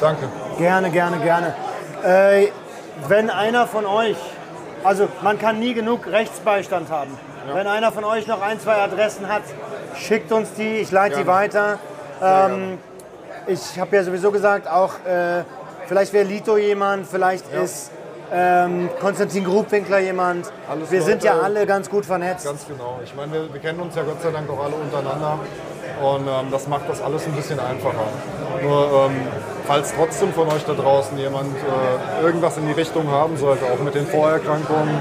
Danke. 0.00 0.24
Gerne, 0.60 0.90
gerne, 0.90 1.16
gerne. 1.20 1.54
Äh, 2.04 2.48
wenn 3.08 3.30
einer 3.30 3.66
von 3.66 3.86
euch, 3.86 4.16
also 4.84 5.08
man 5.22 5.38
kann 5.38 5.58
nie 5.58 5.72
genug 5.72 6.06
Rechtsbeistand 6.06 6.90
haben. 6.90 7.16
Wenn 7.54 7.66
einer 7.66 7.90
von 7.90 8.04
euch 8.04 8.26
noch 8.26 8.42
ein, 8.42 8.60
zwei 8.60 8.74
Adressen 8.74 9.26
hat, 9.26 9.40
schickt 9.96 10.30
uns 10.32 10.52
die, 10.52 10.76
ich 10.76 10.90
leite 10.90 11.20
die 11.20 11.26
weiter. 11.26 11.78
Ähm, 12.22 12.76
ich 13.46 13.80
habe 13.80 13.96
ja 13.96 14.02
sowieso 14.04 14.30
gesagt, 14.30 14.68
auch 14.68 14.92
äh, 15.06 15.44
vielleicht 15.86 16.12
wäre 16.12 16.26
Lito 16.26 16.58
jemand, 16.58 17.06
vielleicht 17.06 17.50
ist 17.54 17.90
ähm, 18.30 18.90
Konstantin 19.00 19.44
Grubwinkler 19.46 20.00
jemand. 20.00 20.52
Alles 20.70 20.90
wir 20.90 21.00
sind 21.00 21.24
ja 21.24 21.32
Leute- 21.32 21.44
alle 21.46 21.66
ganz 21.66 21.88
gut 21.88 22.04
vernetzt. 22.04 22.44
Ganz 22.44 22.66
genau. 22.66 23.00
Ich 23.02 23.14
meine, 23.16 23.32
wir, 23.32 23.50
wir 23.54 23.60
kennen 23.62 23.80
uns 23.80 23.96
ja 23.96 24.02
Gott 24.02 24.20
sei 24.22 24.30
Dank 24.30 24.48
auch 24.50 24.62
alle 24.62 24.74
untereinander. 24.74 25.38
Und 26.02 26.26
ähm, 26.28 26.50
das 26.50 26.68
macht 26.68 26.86
das 26.86 27.00
alles 27.00 27.24
ein 27.24 27.32
bisschen 27.32 27.58
einfacher. 27.58 28.04
Nur 28.62 29.06
ähm, 29.06 29.26
falls 29.66 29.94
trotzdem 29.94 30.32
von 30.32 30.48
euch 30.48 30.64
da 30.64 30.74
draußen 30.74 31.16
jemand 31.18 31.56
äh, 31.56 32.24
irgendwas 32.24 32.56
in 32.58 32.66
die 32.66 32.72
Richtung 32.72 33.08
haben 33.10 33.36
sollte, 33.36 33.64
auch 33.66 33.82
mit 33.82 33.94
den 33.94 34.06
Vorerkrankungen, 34.06 35.00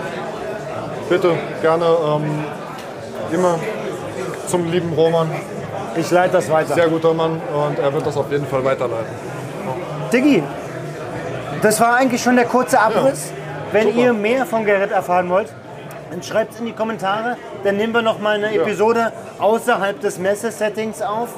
bitte 1.10 1.36
gerne 1.62 1.86
ähm, 1.86 2.44
immer 3.32 3.60
zum 4.48 4.72
lieben 4.72 4.94
Roman. 4.94 5.30
Ich 5.96 6.10
leite 6.12 6.34
das 6.34 6.50
weiter. 6.50 6.74
Sehr 6.74 6.88
guter 6.88 7.14
Mann 7.14 7.42
und 7.54 7.80
er 7.80 7.94
wird 7.94 8.06
das 8.06 8.18
auf 8.18 8.32
jeden 8.32 8.46
Fall 8.48 8.64
weiterleiten. 8.64 9.14
Diggi, 10.12 10.44
das 11.62 11.80
war 11.80 11.96
eigentlich 11.96 12.22
schon 12.22 12.36
der 12.36 12.46
kurze 12.46 12.80
Abriss. 12.80 13.32
Wenn 13.72 13.88
Super. 13.88 14.00
ihr 14.00 14.14
mehr 14.14 14.46
von 14.46 14.66
Gerrit 14.66 14.92
erfahren 14.92 15.30
wollt, 15.30 15.54
dann 16.10 16.24
schreibt 16.24 16.54
es 16.54 16.60
in 16.60 16.66
die 16.66 16.74
Kommentare. 16.74 17.38
Dann 17.64 17.78
nehmen 17.78 17.94
wir 17.94 18.02
noch 18.02 18.20
mal 18.20 18.36
eine 18.36 18.54
Episode 18.54 19.12
außerhalb 19.40 20.00
des 20.00 20.18
Messesettings 20.18 21.02
auf. 21.02 21.30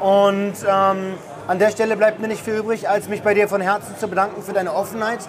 Und 0.00 0.54
ähm, 0.68 1.14
an 1.48 1.58
der 1.58 1.70
Stelle 1.70 1.96
bleibt 1.96 2.20
mir 2.20 2.28
nicht 2.28 2.42
viel 2.44 2.54
übrig, 2.54 2.88
als 2.88 3.08
mich 3.08 3.22
bei 3.22 3.34
dir 3.34 3.48
von 3.48 3.60
Herzen 3.60 3.96
zu 3.98 4.08
bedanken 4.08 4.42
für 4.42 4.52
deine 4.52 4.74
Offenheit. 4.74 5.20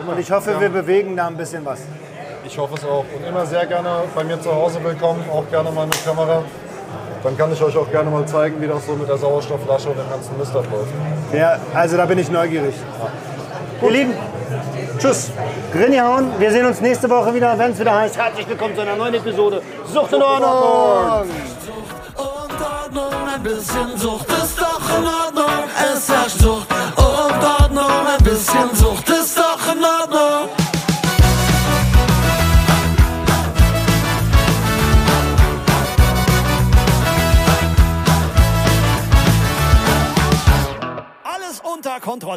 immer. 0.00 0.12
Und 0.12 0.18
ich 0.18 0.30
hoffe, 0.30 0.52
Ja. 0.52 0.60
wir 0.60 0.68
bewegen 0.70 1.16
da 1.16 1.26
ein 1.26 1.36
bisschen 1.36 1.64
was. 1.64 1.80
Ich 2.44 2.56
hoffe 2.58 2.74
es 2.76 2.84
auch. 2.84 3.04
Und 3.16 3.26
immer 3.28 3.44
sehr 3.46 3.66
gerne 3.66 3.88
bei 4.14 4.24
mir 4.24 4.40
zu 4.40 4.54
Hause 4.54 4.82
willkommen, 4.82 5.24
auch 5.32 5.48
gerne 5.50 5.70
mal 5.70 5.86
mit 5.86 6.04
Kamera. 6.04 6.42
Dann 7.22 7.36
kann 7.36 7.52
ich 7.52 7.60
euch 7.62 7.76
auch 7.76 7.90
gerne 7.90 8.08
mal 8.10 8.24
zeigen, 8.26 8.60
wie 8.60 8.68
das 8.68 8.86
so 8.86 8.92
mit 8.92 9.08
der 9.08 9.16
Sauerstoffflasche 9.18 9.88
und 9.90 9.98
dem 9.98 10.08
ganzen 10.08 10.38
Mist 10.38 10.54
abläuft. 10.54 10.92
Ja, 11.32 11.58
also 11.74 11.96
da 11.96 12.06
bin 12.06 12.18
ich 12.18 12.30
neugierig. 12.30 12.74
Ihr 13.82 13.90
Lieben, 13.90 14.14
tschüss. 14.98 15.32
Grinjauen, 15.72 16.30
wir 16.38 16.50
sehen 16.52 16.66
uns 16.66 16.80
nächste 16.80 17.10
Woche 17.10 17.34
wieder, 17.34 17.58
wenn 17.58 17.72
es 17.72 17.80
wieder 17.80 17.94
heißt. 17.98 18.16
Herzlich 18.16 18.48
willkommen 18.48 18.74
zu 18.76 18.82
einer 18.82 18.96
neuen 18.96 19.14
Episode 19.14 19.60
Sucht 19.92 20.12
in 20.12 20.22
Ordnung. 20.22 21.28
Bisschen 23.46 23.96
Sucht 23.96 24.26
ist 24.28 24.60
doch 24.60 24.98
in 24.98 25.06
Ordnung. 25.06 25.70
Es 25.94 26.08
herrscht 26.08 26.38
Sucht 26.40 26.66
und 26.96 27.44
Ordnung, 27.60 28.06
ein 28.06 28.24
bisschen 28.24 28.74
Sucht 28.74 29.08
ist 29.08 29.38
doch 29.38 29.72
in 29.72 29.84
Ordnung. 29.84 30.50
Alles 41.22 41.60
unter 41.60 42.00
Kontrolle. 42.00 42.34